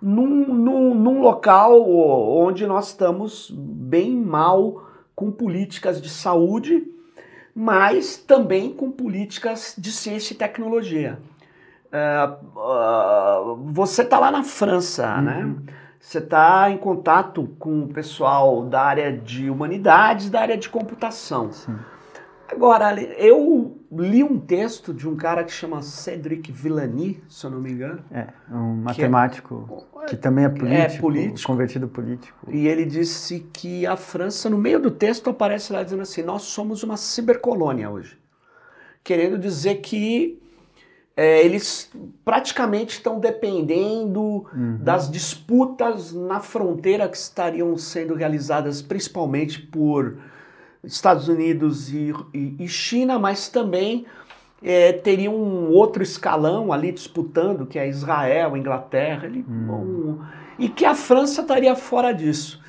[0.00, 6.86] num, num, num local onde nós estamos bem mal com políticas de saúde,
[7.54, 11.18] mas também com políticas de ciência e tecnologia.
[11.86, 15.38] Uh, uh, você está lá na França, né?
[15.38, 15.54] uhum.
[15.64, 15.72] né?
[15.98, 21.50] Você está em contato com o pessoal da área de humanidades, da área de computação.
[21.50, 21.76] Sim.
[22.48, 27.60] Agora, eu li um texto de um cara que chama Cedric Villani, se eu não
[27.60, 28.02] me engano.
[28.10, 32.50] É, um matemático que, é, que também é político, é político, convertido político.
[32.50, 36.42] E ele disse que a França, no meio do texto, aparece lá dizendo assim: nós
[36.42, 38.18] somos uma cibercolônia hoje.
[39.04, 40.40] Querendo dizer que
[41.16, 41.90] é, eles
[42.24, 44.78] praticamente estão dependendo uhum.
[44.80, 50.18] das disputas na fronteira que estariam sendo realizadas principalmente por
[50.86, 54.06] Estados Unidos e, e, e China, mas também
[54.62, 59.74] é, teria um outro escalão ali disputando, que é Israel, Inglaterra, ele, uhum.
[59.74, 60.18] um,
[60.58, 62.62] e que a França estaria fora disso.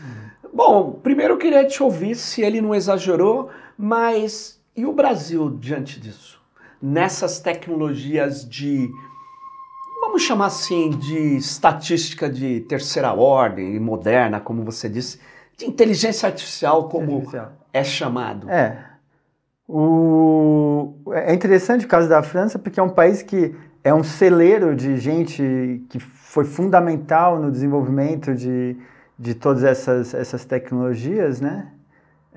[0.43, 0.49] Uhum.
[0.53, 5.99] Bom, primeiro eu queria te ouvir se ele não exagerou, mas e o Brasil diante
[5.99, 6.37] disso?
[6.81, 8.89] nessas tecnologias de,
[10.01, 15.19] vamos chamar assim, de estatística de terceira ordem, moderna, como você disse,
[15.57, 17.51] de inteligência artificial, como artificial.
[17.73, 18.49] é chamado.
[18.49, 18.85] É.
[19.67, 20.93] O...
[21.11, 24.97] É interessante o caso da França, porque é um país que é um celeiro de
[24.97, 28.77] gente que foi fundamental no desenvolvimento de,
[29.17, 31.71] de todas essas, essas tecnologias, né?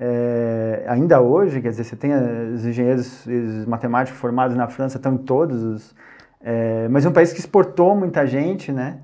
[0.03, 2.11] É, ainda hoje, quer dizer, você tem
[2.55, 5.95] os engenheiros os matemáticos formados na França, estão em todos os.
[6.41, 8.97] É, mas é um país que exportou muita gente, né?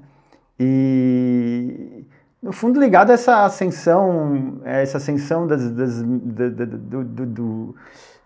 [0.59, 1.96] E
[2.41, 7.75] no fundo ligado a essa ascensão, essa ascensão das, das, da, da, do, do,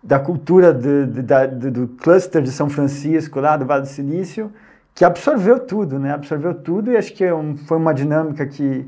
[0.03, 4.51] da cultura do, da, do, cluster de São Francisco, lá do Vale do Silício,
[4.93, 6.13] que absorveu tudo, né?
[6.13, 7.31] Absorveu tudo e acho que é
[7.65, 8.85] foi uma dinâmica que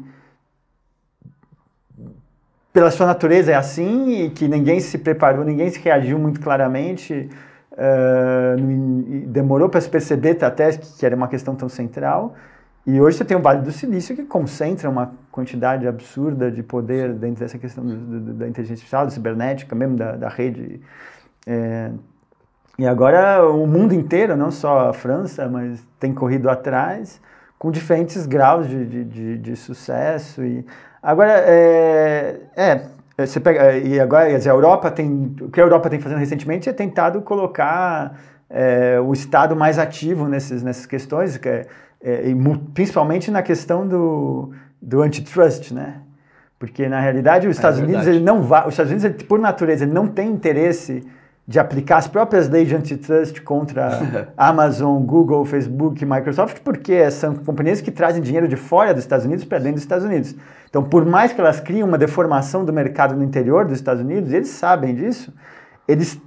[2.73, 7.29] pela sua natureza é assim e que ninguém se preparou, ninguém se reagiu muito claramente,
[7.71, 12.35] uh, demorou para se perceber até que era uma questão tão central.
[12.85, 17.13] E hoje você tem o Vale do Silício que concentra uma quantidade absurda de poder
[17.13, 20.81] dentro dessa questão do, do, da inteligência artificial, da cibernética, mesmo da, da rede.
[21.47, 21.91] É,
[22.77, 27.21] e agora o mundo inteiro, não só a França, mas tem corrido atrás
[27.57, 30.43] com diferentes graus de, de, de, de sucesso.
[30.43, 30.65] E
[31.03, 35.99] Agora, é, é, você pega, e agora a Europa tem, o que a Europa tem
[35.99, 38.17] fazendo recentemente é tentado colocar
[38.49, 41.67] é, o Estado mais ativo nesses, nessas questões, que é,
[42.03, 42.23] é,
[42.73, 45.95] principalmente na questão do, do antitrust, né?
[46.59, 49.39] Porque na realidade os é Estados Unidos ele não vai, os Estados Unidos ele, por
[49.39, 51.03] natureza ele não tem interesse
[51.45, 53.99] de aplicar as próprias leis de antitrust contra
[54.37, 59.43] Amazon, Google, Facebook, Microsoft, porque são companhias que trazem dinheiro de fora dos Estados Unidos
[59.43, 60.35] para dentro dos Estados Unidos.
[60.69, 64.31] Então, por mais que elas criem uma deformação do mercado no interior dos Estados Unidos,
[64.31, 65.33] eles sabem disso.
[65.85, 66.21] Eles,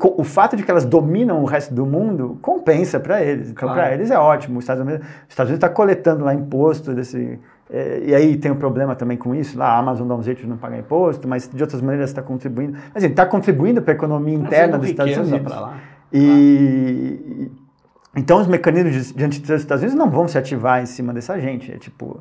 [0.00, 3.50] o fato de que elas dominam o resto do mundo compensa para eles.
[3.50, 3.80] Então, claro.
[3.80, 4.58] para eles é ótimo.
[4.58, 5.06] Os Estados Unidos
[5.50, 7.38] está coletando lá imposto desse,
[7.72, 10.40] é, e aí tem um problema também com isso, lá a Amazon dá um jeito
[10.40, 12.76] de não pagar imposto, mas de outras maneiras está contribuindo.
[12.92, 15.52] Mas está contribuindo para a economia interna dos Estados Unidos.
[15.52, 15.78] Lá.
[16.12, 18.18] E, ah.
[18.18, 21.38] então os mecanismos de antitrust dos Estados Unidos não vão se ativar em cima dessa
[21.38, 21.70] gente.
[21.70, 22.20] É tipo,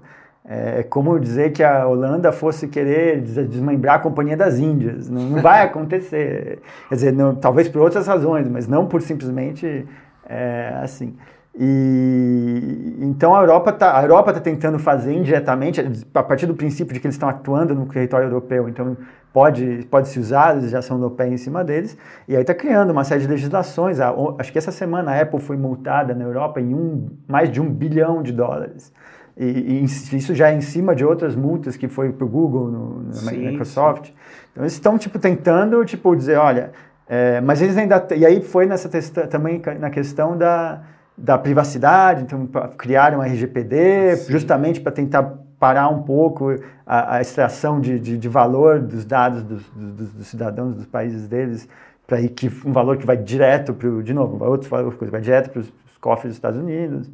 [0.52, 5.08] é como dizer que a Holanda fosse querer desmembrar a Companhia das Índias.
[5.08, 6.60] Não, não vai acontecer.
[6.90, 9.86] Quer dizer, não, talvez por outras razões, mas não por simplesmente
[10.28, 11.16] é, assim.
[11.56, 15.82] E então a Europa está tá tentando fazer indiretamente
[16.16, 18.98] a partir do princípio de que eles estão atuando no território europeu, então
[19.32, 23.04] pode pode se usar a legislação europeia em cima deles e aí está criando uma
[23.04, 24.00] série de legislações.
[24.00, 27.70] Acho que essa semana a Apple foi multada na Europa em um, mais de um
[27.70, 28.92] bilhão de dólares.
[29.40, 32.70] E, e isso já é em cima de outras multas que foi para o Google,
[32.70, 34.08] no, no sim, Microsoft.
[34.08, 34.14] Sim.
[34.52, 36.72] Então eles estão tipo tentando tipo dizer, olha,
[37.08, 38.90] é, mas eles ainda e aí foi nessa
[39.28, 40.82] também na questão da
[41.18, 42.48] da privacidade, então
[42.78, 44.32] criaram um RGPD Sim.
[44.32, 45.24] justamente para tentar
[45.60, 50.28] parar um pouco a, a extração de, de, de, valor dos dados dos, dos, dos,
[50.28, 51.68] cidadãos dos países deles,
[52.08, 55.60] para que um valor que vai direto para de novo, outro valor vai direto para
[55.60, 57.12] os cofres dos Estados Unidos,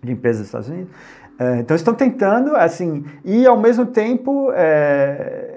[0.00, 0.92] de empresas dos Estados Unidos.
[1.38, 5.54] É, então estão tentando, assim, e ao mesmo tempo é,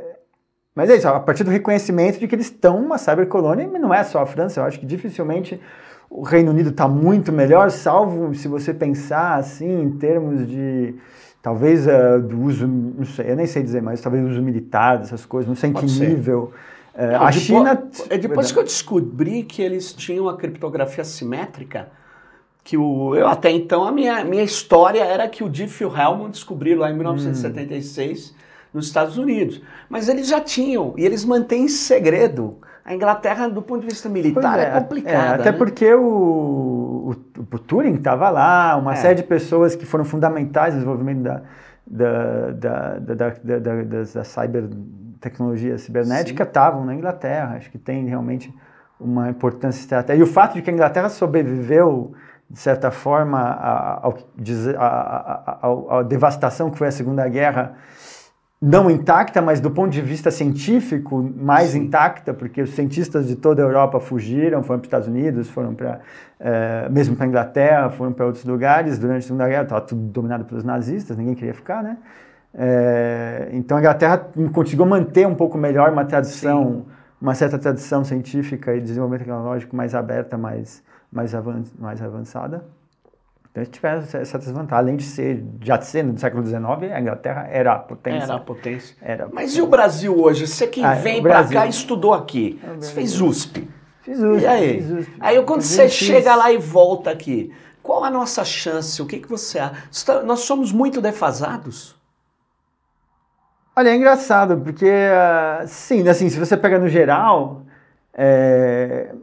[0.77, 3.91] mas é isso, a partir do reconhecimento de que eles estão uma cybercolônia, mas não
[3.91, 5.59] é só a França, eu acho que dificilmente
[6.07, 10.93] o Reino Unido está muito melhor, salvo se você pensar assim em termos de
[11.41, 15.25] talvez uh, do uso, não sei, eu nem sei dizer, mas talvez uso militar dessas
[15.25, 16.09] coisas, não sei em que ser.
[16.09, 16.51] nível.
[16.93, 17.89] Uh, não, a depois, China.
[18.11, 21.87] É depois que eu descobri que eles tinham a criptografia simétrica,
[22.67, 26.91] que o, eu até então a minha, minha história era que o Diffie-Hellman descobriu lá
[26.91, 28.33] em 1976 hum.
[28.73, 29.61] nos Estados Unidos.
[29.89, 32.57] Mas eles já tinham, e eles mantêm segredo.
[32.83, 35.15] A Inglaterra, do ponto de vista militar, é, é complicada.
[35.15, 35.57] É, até né?
[35.57, 38.95] porque o, o, o Turing estava lá, uma é.
[38.97, 41.41] série de pessoas que foram fundamentais no desenvolvimento da,
[41.87, 47.55] da, da, da, da, da, da, da cybertecnologia cibernética estavam na Inglaterra.
[47.55, 48.53] Acho que tem realmente
[48.99, 50.19] uma importância estratégica.
[50.19, 52.13] E o fato de que a Inglaterra sobreviveu
[52.49, 54.13] de certa forma, a, a,
[54.77, 57.75] a, a, devastação que foi a Segunda Guerra,
[58.59, 61.83] não intacta, mas do ponto de vista científico, mais Sim.
[61.83, 65.75] intacta, porque os cientistas de toda a Europa fugiram, foram para os Estados Unidos, foram
[65.75, 65.99] para,
[66.39, 68.97] é, mesmo para a Inglaterra, foram para outros lugares.
[68.97, 71.97] Durante a Segunda Guerra estava tudo dominado pelos nazistas, ninguém queria ficar, né?
[72.53, 76.85] É, então a Inglaterra conseguiu manter um pouco melhor uma tradição, Sim.
[77.21, 82.65] uma certa tradição científica e desenvolvimento tecnológico mais aberta, mais mais, avan mais avançada.
[83.51, 84.83] Então eles tiveram essa desvantagem.
[84.83, 88.23] Além de ser, já ser no século XIX, a Inglaterra era a potência.
[88.23, 88.95] Era a potência.
[89.01, 90.47] Era Mas e o Brasil hoje?
[90.47, 92.61] Você que ah, vem para cá e estudou aqui.
[92.77, 93.67] Você fez USP.
[94.01, 94.43] Fiz USP.
[94.43, 94.79] E aí?
[94.79, 95.13] USP.
[95.19, 99.01] Aí quando você chega lá e volta aqui, qual a nossa chance?
[99.01, 100.23] O que, que você acha?
[100.23, 101.97] Nós somos muito defasados?
[103.75, 107.61] Olha, é engraçado, porque, uh, sim, assim, se você pega no geral,
[108.11, 109.13] é,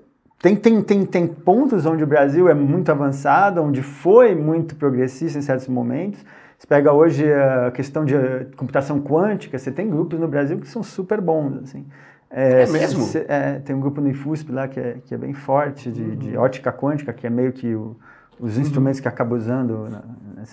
[0.44, 5.38] tem, tem, tem, tem pontos onde o Brasil é muito avançado, onde foi muito progressista
[5.38, 6.22] em certos momentos.
[6.58, 10.68] Você pega hoje a questão de eh, computação quântica, você tem grupos no Brasil que
[10.68, 11.62] são super bons.
[11.62, 11.86] Assim.
[12.30, 13.04] É, é mesmo?
[13.04, 16.02] Cê, é, tem um grupo no IFUSP lá que é, que é bem forte, de,
[16.02, 16.16] uhum.
[16.16, 17.96] de ótica quântica, que é meio que o,
[18.38, 18.62] os uhum.
[18.62, 20.02] instrumentos que acaba usando na,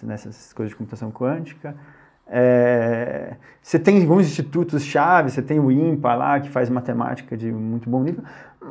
[0.04, 1.76] nessas coisas de computação quântica.
[2.34, 7.52] É, você tem alguns institutos chave, você tem o IMPA lá, que faz matemática de
[7.52, 8.24] muito bom nível,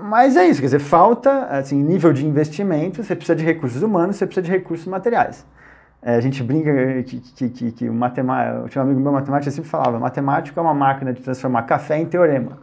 [0.02, 4.16] mas é isso, quer dizer, falta, assim, nível de investimento, você precisa de recursos humanos,
[4.16, 5.46] você precisa de recursos materiais.
[6.02, 9.50] É, a gente brinca que, que, que, que o matemático, tinha um amigo meu matemático
[9.50, 12.58] sempre falava, matemático é uma máquina de transformar café em teorema.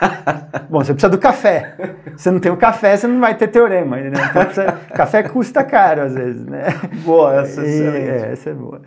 [0.68, 1.74] Bom, você precisa do café.
[2.16, 3.96] Se não tem o café, você não vai ter teorema.
[3.96, 4.12] Né?
[4.30, 4.72] Então, precisa...
[4.94, 6.66] café custa caro, às vezes, né?
[7.04, 8.82] Boa, essa e, é, essa é boa.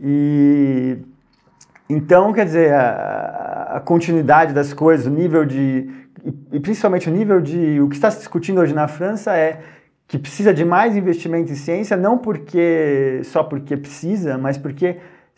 [0.00, 0.98] E...
[1.90, 5.90] Então, quer dizer, a, a continuidade das coisas, o nível de
[6.52, 7.80] e, principalmente o nível de.
[7.80, 9.60] O que está se discutindo hoje na França é
[10.06, 14.96] que precisa de mais investimento em ciência, não porque só porque precisa, mas porque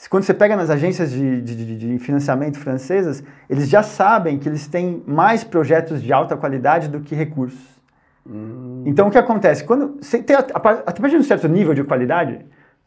[0.09, 4.66] quando você pega nas agências de, de, de, financiamento francesas, eles já sabem que eles
[4.66, 7.81] têm mais projetos de alta qualidade do que recursos.
[8.27, 8.85] Hum.
[8.87, 9.64] Então o que acontece?
[9.64, 12.40] Quando você tem, a, a partir de um certo nível de qualidade,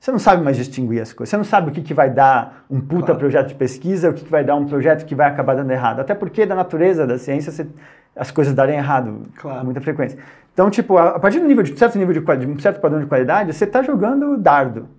[0.03, 1.29] você não sabe mais distinguir as coisas.
[1.29, 3.19] Você não sabe o que, que vai dar um puta claro.
[3.19, 6.01] projeto de pesquisa, o que, que vai dar um projeto que vai acabar dando errado.
[6.01, 7.65] Até porque, da natureza da ciência, você,
[8.13, 9.59] as coisas darem errado claro.
[9.59, 10.19] com muita frequência.
[10.53, 12.81] Então, tipo, a, a partir de um, nível de, certo nível de, de um certo
[12.81, 14.89] padrão de qualidade, você está jogando dardo.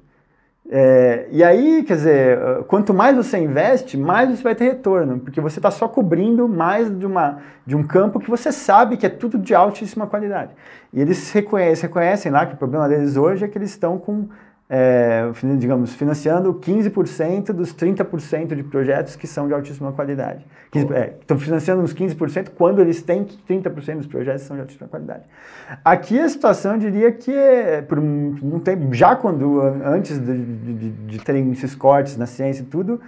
[0.70, 5.38] É, e aí, quer dizer, quanto mais você investe, mais você vai ter retorno, porque
[5.38, 9.10] você está só cobrindo mais de, uma, de um campo que você sabe que é
[9.10, 10.52] tudo de altíssima qualidade.
[10.94, 14.30] E eles reconhecem, reconhecem lá que o problema deles hoje é que eles estão com
[14.68, 20.44] é, digamos, financiando 15% dos 30% de projetos que são de altíssima qualidade.
[20.70, 24.62] 15, é, estão financiando uns 15% quando eles têm que 30% dos projetos são de
[24.62, 25.24] altíssima qualidade.
[25.85, 30.90] Aqui a situação, eu diria que é, por um, tempo, já quando, antes de, de,
[30.90, 33.00] de terem esses cortes na ciência e tudo,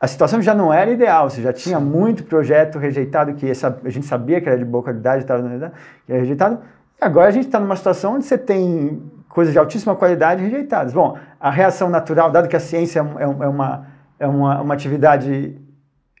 [0.00, 3.88] a situação já não era ideal, você já tinha muito projeto rejeitado, que essa, a
[3.88, 6.58] gente sabia que era de boa qualidade, estava que era rejeitado,
[7.00, 9.00] agora a gente está numa situação onde você tem
[9.34, 10.94] coisas de altíssima qualidade rejeitadas.
[10.94, 13.86] Bom, a reação natural, dado que a ciência é, é, é uma,
[14.18, 15.58] é uma, uma atividade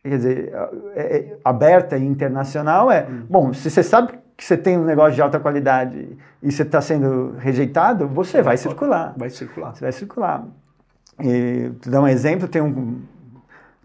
[0.02, 0.52] quer dizer,
[0.94, 3.22] é, é, aberta e internacional, é, hum.
[3.28, 6.80] bom, se você sabe que você tem um negócio de alta qualidade e você está
[6.80, 9.14] sendo rejeitado, você vai circular.
[9.16, 9.74] Vai circular.
[9.74, 10.44] Você vai circular.
[11.20, 13.00] E, te dar um exemplo, tem um,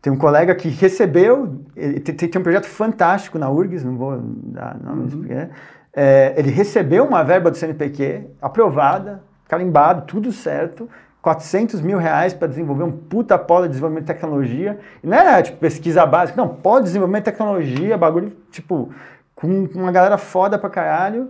[0.01, 4.19] tem um colega que recebeu, ele tem, tem um projeto fantástico na URGS, não vou
[4.19, 5.19] dar nomes, uhum.
[5.21, 5.49] porque,
[5.93, 10.89] é, ele recebeu uma verba do CNPq aprovada, carimbado, tudo certo,
[11.21, 14.79] 400 mil reais para desenvolver um puta polo de desenvolvimento de tecnologia.
[15.03, 18.93] E não era tipo pesquisa básica, não, polo de desenvolvimento de tecnologia, bagulho tipo
[19.35, 21.29] com uma galera foda pra caralho.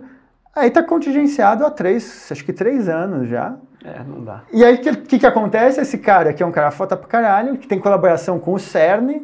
[0.54, 3.56] Aí tá contingenciado há três, acho que três anos já.
[3.84, 4.42] É, não dá.
[4.52, 5.80] E aí o que, que, que acontece?
[5.80, 9.22] Esse cara que é um cara foda pra caralho, que tem colaboração com o CERN,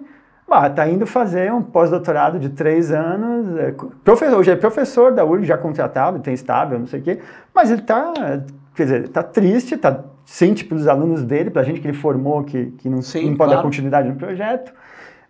[0.49, 3.57] bah, tá indo fazer um pós-doutorado de três anos.
[3.59, 3.74] É,
[4.05, 7.18] professor, hoje é professor da URG, já contratado, tem estável, não sei o quê,
[7.55, 8.12] mas ele tá,
[8.74, 12.66] quer dizer, tá triste, tá, sente pelos alunos dele, pela gente que ele formou, que,
[12.78, 13.57] que não, Sim, não pode claro.
[13.57, 14.72] dar continuidade no projeto.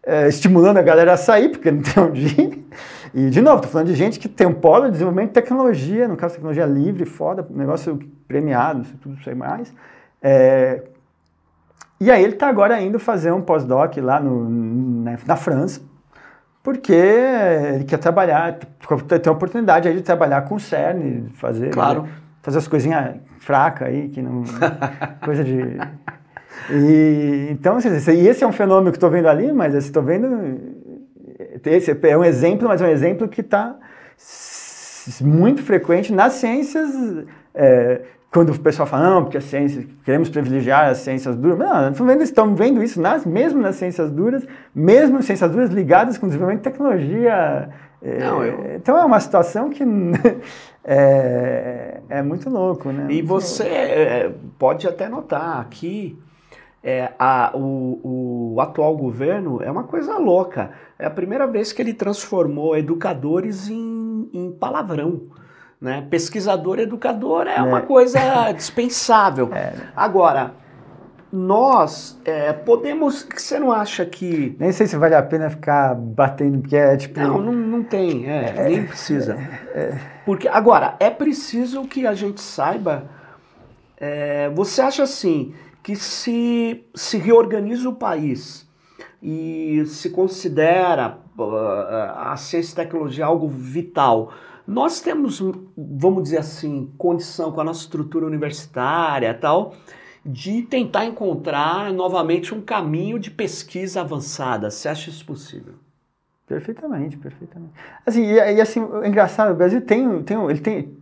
[0.03, 2.67] É, estimulando a galera a sair, porque não tem onde ir.
[3.13, 6.07] E, de novo, estou falando de gente que tem um polo de desenvolvimento de tecnologia,
[6.07, 7.99] no caso, tecnologia livre, foda, negócio
[8.29, 9.75] premiado, tudo sei mais.
[10.23, 10.83] É,
[12.01, 14.49] e aí ele está agora indo fazer um pós-doc lá no,
[15.03, 15.81] na, na, França,
[16.63, 22.07] porque ele quer trabalhar, tem a oportunidade aí de trabalhar com o CERN, fazer, claro.
[22.43, 24.43] fazer as coisinhas fracas aí, que não.
[25.25, 25.79] coisa de.
[26.71, 30.29] E, então, e esse é um fenômeno que estou vendo ali, mas estou vendo.
[31.65, 33.77] Esse é um exemplo, mas é um exemplo que está
[35.21, 36.91] muito frequente nas ciências.
[37.55, 41.59] É, quando o pessoal fala, não, porque a ciência, queremos privilegiar as ciências duras.
[41.59, 46.19] Não, estão vendo, estão vendo isso nas, mesmo nas ciências duras, mesmo ciências duras ligadas
[46.19, 47.71] com o desenvolvimento de tecnologia.
[48.03, 48.77] É, não, eu...
[48.77, 49.83] Então é uma situação que
[50.85, 53.07] é, é muito louco, né?
[53.11, 56.19] E você é, pode até notar aqui
[56.87, 60.71] é, a, o, o, atual governo é uma coisa louca.
[60.97, 65.23] É a primeira vez que ele transformou educadores em, em palavrão.
[65.81, 66.07] Né?
[66.11, 67.63] Pesquisador educador é, é.
[67.63, 69.51] uma coisa dispensável.
[69.57, 69.73] É.
[69.95, 70.55] Agora,
[71.33, 73.27] nós é, podemos.
[73.35, 74.57] Você não acha que.
[74.59, 77.21] Nem sei se vale a pena ficar batendo, porque é tipo.
[77.21, 79.37] Não, não, não tem, é, é nem precisa.
[79.75, 80.01] É, é.
[80.25, 83.05] Porque, agora, é preciso que a gente saiba.
[84.55, 85.55] você acha assim
[85.87, 88.69] que se, se reorganiza o país
[89.23, 94.33] e se considera uh, a ciência e tecnologia algo vital,
[94.67, 95.41] nós temos,
[95.77, 99.75] vamos dizer assim, condição com a nossa estrutura universitária tal,
[100.25, 104.71] de tentar encontrar novamente um caminho de pesquisa avançada.
[104.71, 105.75] Você acha isso possível?
[106.49, 107.73] Perfeitamente, perfeitamente.
[108.05, 110.97] Assim, e, e assim, é engraçado, o Brasil tem, tem, ele tem,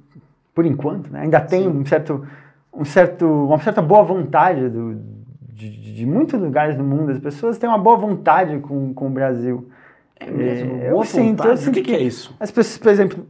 [0.54, 1.68] por enquanto, né, ainda tem Sim.
[1.68, 2.26] um certo,
[2.72, 5.00] um certo, uma certa boa vontade do,
[5.40, 7.12] de, de, muitos lugares do mundo.
[7.12, 9.68] As pessoas têm uma boa vontade com, com o Brasil.
[10.16, 10.76] É mesmo?
[10.76, 12.34] É, boa eu sinto, eu sinto o que, que, que, é isso?
[12.40, 13.26] As pessoas, por exemplo,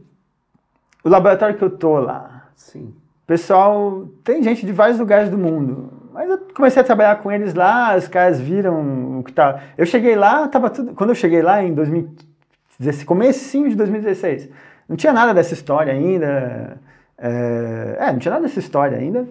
[1.05, 2.47] o laboratório que eu tô lá.
[2.55, 2.93] Sim.
[3.27, 5.93] Pessoal, tem gente de vários lugares do mundo.
[6.11, 9.61] Mas eu comecei a trabalhar com eles lá, os caras viram o que tá.
[9.77, 10.93] Eu cheguei lá, tava tudo.
[10.93, 14.49] Quando eu cheguei lá em 2016, comecinho de 2016,
[14.89, 16.79] não tinha nada dessa história ainda.
[17.17, 19.27] É, é, não tinha nada dessa história ainda.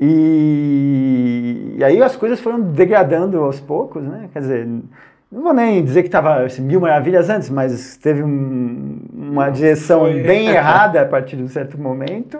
[0.00, 4.28] E, e, aí as coisas foram degradando aos poucos, né?
[4.32, 4.68] Quer dizer,
[5.32, 10.00] não vou nem dizer que estava assim, mil maravilhas antes, mas teve um, uma direção
[10.00, 10.22] Foi.
[10.22, 12.38] bem errada a partir de um certo momento.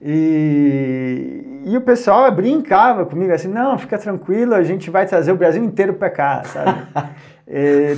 [0.00, 5.36] E, e o pessoal brincava comigo assim, não, fica tranquilo, a gente vai trazer o
[5.36, 6.82] Brasil inteiro para cá, sabe?
[7.46, 7.96] e,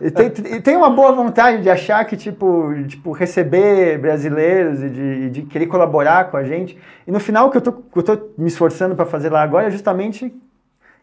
[0.00, 0.30] e tem,
[0.60, 5.66] tem uma boa vontade de achar que, tipo, tipo receber brasileiros e de, de querer
[5.66, 6.78] colaborar com a gente.
[7.06, 7.74] E no final, o que eu tô,
[8.36, 10.32] me esforçando para fazer lá agora é justamente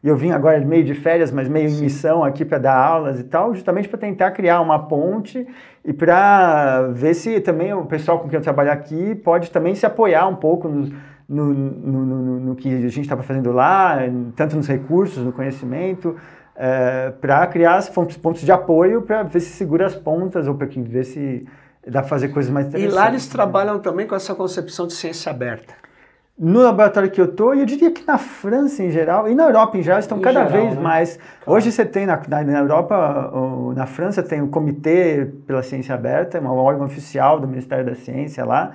[0.05, 3.19] e eu vim agora meio de férias, mas meio em missão aqui para dar aulas
[3.19, 5.47] e tal, justamente para tentar criar uma ponte
[5.83, 9.83] e para ver se também o pessoal com quem eu trabalho aqui pode também se
[9.83, 10.91] apoiar um pouco no,
[11.27, 13.97] no, no, no, no que a gente estava fazendo lá,
[14.35, 16.15] tanto nos recursos, no conhecimento,
[16.55, 20.67] é, para criar os pontos de apoio para ver se segura as pontas ou para
[20.67, 21.47] ver se
[21.83, 22.93] dá para fazer coisas mais interessantes.
[22.93, 25.73] E lá eles trabalham também com essa concepção de ciência aberta
[26.37, 29.43] no laboratório que eu estou, e eu diria que na França em geral, e na
[29.45, 30.81] Europa em geral, estão em cada geral, vez né?
[30.81, 31.17] mais.
[31.17, 31.57] Claro.
[31.57, 33.31] Hoje você tem na, na, na Europa,
[33.75, 38.43] na França, tem o Comitê pela Ciência Aberta, um órgão oficial do Ministério da Ciência
[38.43, 38.73] lá,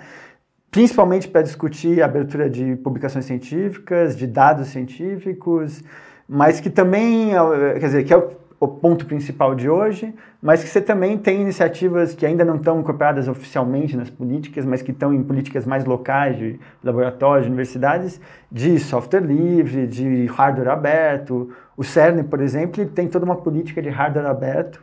[0.71, 5.85] principalmente para discutir a abertura de publicações científicas, de dados científicos,
[6.27, 7.33] mas que também,
[7.75, 11.43] quer dizer, que é o o ponto principal de hoje, mas que você também tem
[11.43, 15.85] iniciativas que ainda não estão incorporadas oficialmente nas políticas, mas que estão em políticas mais
[15.85, 18.21] locais, de laboratórios, de universidades,
[18.51, 21.51] de software livre, de hardware aberto.
[21.77, 24.83] O CERN, por exemplo, tem toda uma política de hardware aberto,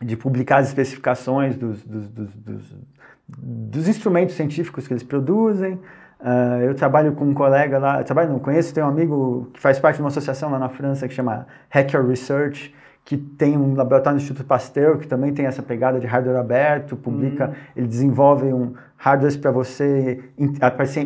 [0.00, 2.76] de publicar as especificações dos, dos, dos, dos,
[3.28, 5.80] dos instrumentos científicos que eles produzem.
[6.20, 9.80] Uh, eu trabalho com um colega lá, trabalho, não conheço, tem um amigo que faz
[9.80, 12.72] parte de uma associação lá na França que chama Hacker Research,
[13.04, 16.96] que tem um laboratório no Instituto Pasteur, que também tem essa pegada de hardware aberto,
[16.96, 17.54] publica, uhum.
[17.76, 20.20] ele desenvolve um hardware para você,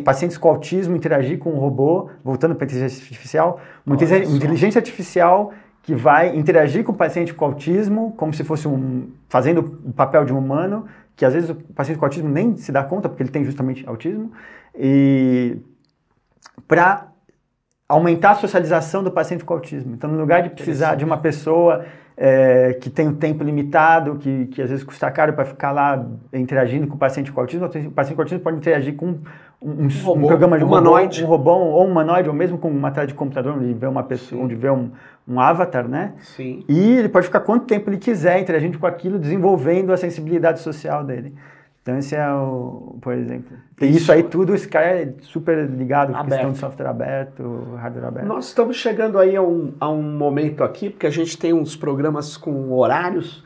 [0.05, 5.51] pacientes com autismo, interagir com um robô, voltando para a inteligência artificial, uma inteligência artificial
[5.83, 10.23] que vai interagir com o paciente com autismo, como se fosse um, fazendo o papel
[10.23, 10.85] de um humano,
[11.17, 13.85] que às vezes o paciente com autismo nem se dá conta, porque ele tem justamente
[13.85, 14.31] autismo,
[14.73, 15.57] e
[16.65, 17.08] para
[17.89, 19.95] aumentar a socialização do paciente com autismo.
[19.95, 21.83] Então, no lugar de precisar de uma pessoa
[22.15, 26.05] é, que tem um tempo limitado, que, que às vezes custa caro para ficar lá
[26.31, 29.87] interagindo com o paciente com autismo, o paciente com autismo pode interagir com um, um,
[30.03, 31.23] robô, um programa de um humanoide.
[31.23, 33.87] Robô, um robô ou um humanoide, ou mesmo com uma tela de computador, onde vê
[33.87, 34.45] uma pessoa, Sim.
[34.45, 34.91] onde vê um,
[35.27, 36.13] um avatar, né?
[36.19, 36.63] Sim.
[36.69, 41.03] E ele pode ficar quanto tempo ele quiser interagindo com aquilo, desenvolvendo a sensibilidade social
[41.03, 41.33] dele.
[41.81, 43.57] Então esse é o, por exemplo.
[43.81, 48.05] Isso, isso aí tudo, esse cara é super ligado com questão de software aberto, hardware
[48.05, 48.27] aberto.
[48.27, 51.75] Nós estamos chegando aí a um, a um momento aqui, porque a gente tem uns
[51.75, 53.43] programas com horários,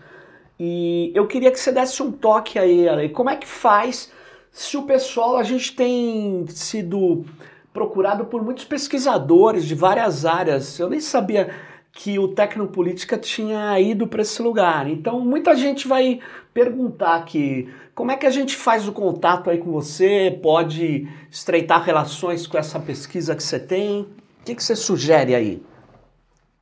[0.60, 3.10] e eu queria que você desse um toque aí, Ale.
[3.10, 4.12] Como é que faz
[4.54, 7.26] se o pessoal, a gente tem sido
[7.74, 10.80] procurado por muitos pesquisadores de várias áreas.
[10.80, 11.50] Eu nem sabia
[11.94, 14.90] que o Tecnopolítica tinha ido para esse lugar.
[14.90, 16.20] Então, muita gente vai
[16.52, 21.84] perguntar aqui como é que a gente faz o contato aí com você, pode estreitar
[21.84, 24.02] relações com essa pesquisa que você tem.
[24.02, 25.64] O que, que você sugere aí?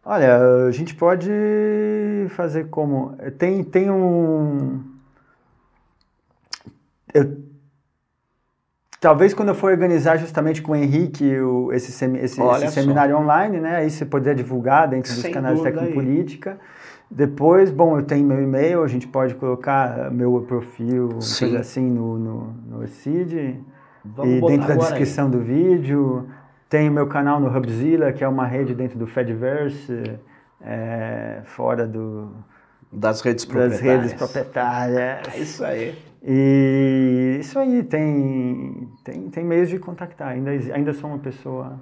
[0.04, 1.30] Olha, a gente pode
[2.32, 3.16] fazer como.
[3.38, 4.84] Tem, tem um.
[7.14, 7.51] Eu
[9.02, 13.60] Talvez quando eu for organizar justamente com o Henrique o, esse, esse, esse seminário online,
[13.60, 13.78] né?
[13.78, 16.60] Aí você poder divulgar dentro dos Sem canais de Tecnopolítica.
[17.10, 22.20] Depois, bom, eu tenho meu e-mail, a gente pode colocar meu perfil, coisa assim, no,
[22.20, 23.60] no, no CID.
[24.06, 25.32] Vamos e dentro da descrição aí.
[25.32, 26.30] do vídeo.
[26.70, 30.20] Tem o meu canal no Hubzilla, que é uma rede dentro do Fediverse,
[30.62, 32.32] é, fora do,
[32.92, 33.82] das redes proprietárias.
[33.82, 35.28] Das redes proprietárias.
[35.36, 36.11] É isso aí.
[36.24, 40.30] E isso aí, tem, tem, tem meios de contactar.
[40.30, 41.80] Ainda, ainda sou uma pessoa.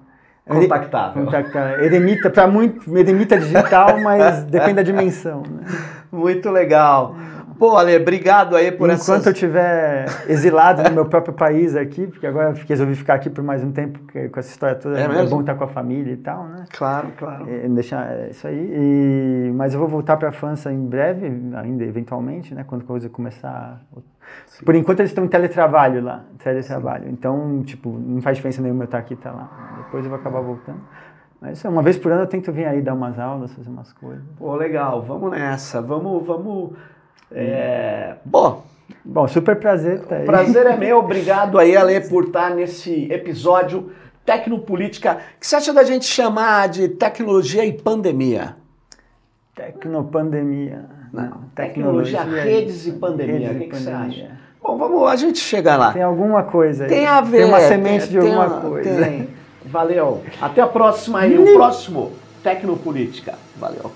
[0.47, 1.25] Contactável.
[1.25, 1.85] Contactável.
[1.85, 5.43] Eremita, para muito, eremita digital, mas depende da dimensão.
[5.43, 5.65] Né?
[6.11, 7.15] Muito legal.
[7.59, 9.25] Pô, Ale, obrigado aí por Enquanto essas...
[9.25, 13.43] eu estiver exilado no meu próprio país aqui, porque agora eu resolvi ficar aqui por
[13.43, 16.17] mais um tempo, com essa história toda, é, é bom estar com a família e
[16.17, 16.63] tal, né?
[16.71, 17.49] Claro, claro.
[17.49, 18.55] E, deixar é isso aí.
[18.57, 22.63] E, mas eu vou voltar para a França em breve, ainda eventualmente, né?
[22.65, 23.81] Quando a coisa começar
[24.45, 24.65] Sim.
[24.65, 27.05] Por enquanto eles estão em teletrabalho lá, teletrabalho.
[27.05, 27.11] Sim.
[27.11, 29.75] Então, tipo, não faz diferença nenhuma eu estar aqui e estar lá.
[29.83, 30.79] Depois eu vou acabar voltando.
[31.41, 34.23] Mas uma vez por ano eu tento vir aí dar umas aulas, fazer umas coisas.
[34.37, 35.81] Pô, legal, vamos nessa.
[35.81, 36.73] Vamos, vamos.
[37.31, 38.15] É...
[38.25, 38.63] Bom.
[39.03, 40.25] Bom, super prazer tá aí.
[40.25, 43.91] Prazer é meu, obrigado aí, Ale, por estar nesse episódio
[44.25, 45.13] Tecnopolítica.
[45.13, 48.55] O que você acha da gente chamar de tecnologia e pandemia?
[49.55, 50.85] Tecnopandemia.
[51.11, 53.47] Não, tecnologia, tecnologia redes e pandemia.
[53.47, 54.31] Redes o que, que você acha?
[54.61, 55.93] Bom, vamos, a gente chega lá.
[55.93, 56.89] Tem alguma coisa aí.
[56.89, 57.37] Tem a ver.
[57.39, 59.03] Tem uma semente de alguma uma, coisa.
[59.03, 59.29] Tem.
[59.65, 60.21] Valeu.
[60.39, 62.11] Até a próxima aí, o próximo
[62.43, 63.33] Tecnopolítica.
[63.57, 63.91] Valeu.